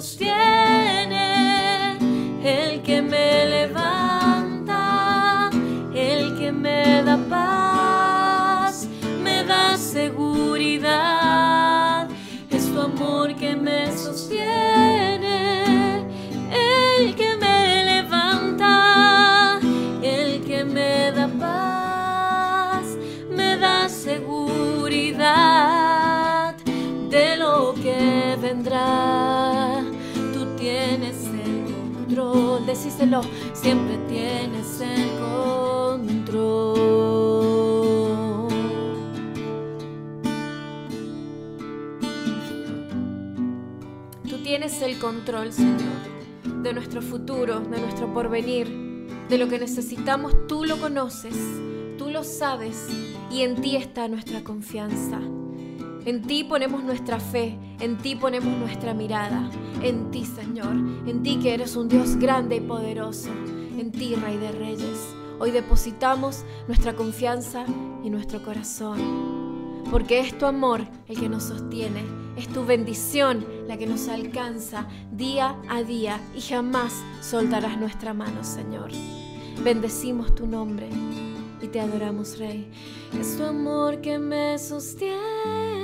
me 0.00 0.39
siempre 33.52 33.98
tienes 34.08 34.80
el 34.80 35.10
control. 35.18 36.00
Tú 44.28 44.38
tienes 44.44 44.80
el 44.82 44.98
control, 44.98 45.52
Señor, 45.52 45.80
de 46.62 46.72
nuestro 46.72 47.02
futuro, 47.02 47.60
de 47.60 47.80
nuestro 47.80 48.12
porvenir, 48.14 48.68
de 49.28 49.38
lo 49.38 49.48
que 49.48 49.58
necesitamos, 49.58 50.46
tú 50.46 50.64
lo 50.64 50.76
conoces, 50.78 51.34
tú 51.98 52.10
lo 52.10 52.22
sabes 52.22 52.86
y 53.30 53.42
en 53.42 53.60
ti 53.60 53.76
está 53.76 54.06
nuestra 54.08 54.44
confianza. 54.44 55.20
En 56.06 56.22
ti 56.22 56.44
ponemos 56.44 56.82
nuestra 56.82 57.20
fe, 57.20 57.58
en 57.78 57.98
ti 57.98 58.16
ponemos 58.16 58.56
nuestra 58.56 58.94
mirada, 58.94 59.50
en 59.82 60.10
ti 60.10 60.24
Señor, 60.24 60.72
en 61.06 61.22
ti 61.22 61.38
que 61.38 61.52
eres 61.52 61.76
un 61.76 61.88
Dios 61.88 62.16
grande 62.16 62.56
y 62.56 62.60
poderoso, 62.60 63.28
en 63.28 63.92
ti 63.92 64.14
Rey 64.14 64.38
de 64.38 64.50
Reyes. 64.50 65.14
Hoy 65.38 65.50
depositamos 65.50 66.44
nuestra 66.68 66.96
confianza 66.96 67.66
y 68.02 68.08
nuestro 68.08 68.42
corazón, 68.42 69.84
porque 69.90 70.20
es 70.20 70.38
tu 70.38 70.46
amor 70.46 70.86
el 71.06 71.20
que 71.20 71.28
nos 71.28 71.44
sostiene, 71.44 72.02
es 72.34 72.48
tu 72.48 72.64
bendición 72.64 73.44
la 73.68 73.76
que 73.76 73.86
nos 73.86 74.08
alcanza 74.08 74.88
día 75.12 75.54
a 75.68 75.82
día 75.82 76.18
y 76.34 76.40
jamás 76.40 76.94
soltarás 77.20 77.78
nuestra 77.78 78.14
mano, 78.14 78.42
Señor. 78.42 78.90
Bendecimos 79.62 80.34
tu 80.34 80.46
nombre 80.46 80.88
y 81.60 81.66
te 81.68 81.78
adoramos, 81.78 82.38
Rey. 82.38 82.70
Es 83.20 83.36
tu 83.36 83.44
amor 83.44 84.00
que 84.00 84.18
me 84.18 84.58
sostiene 84.58 85.79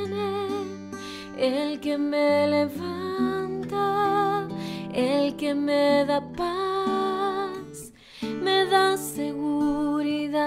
el 1.37 1.81
que 1.81 1.99
me 1.99 2.47
levanta, 2.49 4.49
el 4.93 5.37
que 5.37 5.55
me 5.55 6.05
da 6.07 6.23
paz, 6.33 7.93
me 8.23 8.65
da 8.67 8.97
seguridad, 8.97 10.45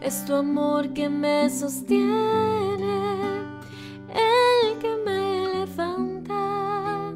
es 0.00 0.24
tu 0.24 0.34
amor 0.34 0.92
que 0.92 1.08
me 1.08 1.48
sostiene, 1.48 2.08
el 4.08 4.76
que 4.80 4.96
me 5.06 5.46
levanta, 5.58 7.14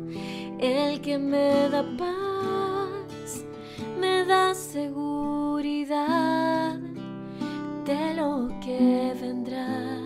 el 0.60 1.00
que 1.00 1.18
me 1.18 1.68
da 1.68 1.82
paz, 1.96 3.44
me 4.00 4.24
da 4.24 4.54
seguridad 4.54 5.98
de 7.84 8.14
lo 8.14 8.48
que 8.60 9.12
vendrá 9.20 9.98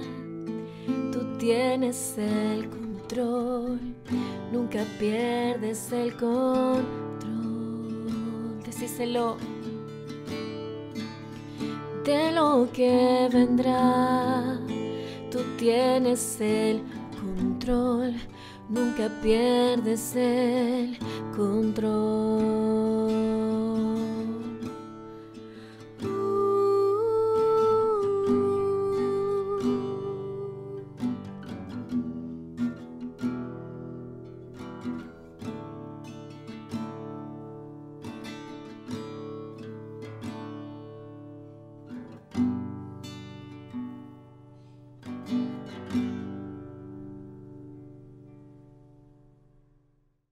tienes 1.43 2.17
el 2.19 2.69
control, 2.69 3.81
nunca 4.53 4.85
pierdes 5.01 5.91
el 5.91 6.17
control. 6.17 6.85
Decíselo 8.65 9.39
de 12.05 12.31
lo 12.31 12.69
que 12.73 13.29
vendrá, 13.33 14.57
tú 15.33 15.41
tienes 15.59 16.41
el 16.41 16.81
control, 17.21 18.15
nunca 18.69 19.11
pierdes 19.21 20.15
el 20.15 20.97
control. 21.35 22.53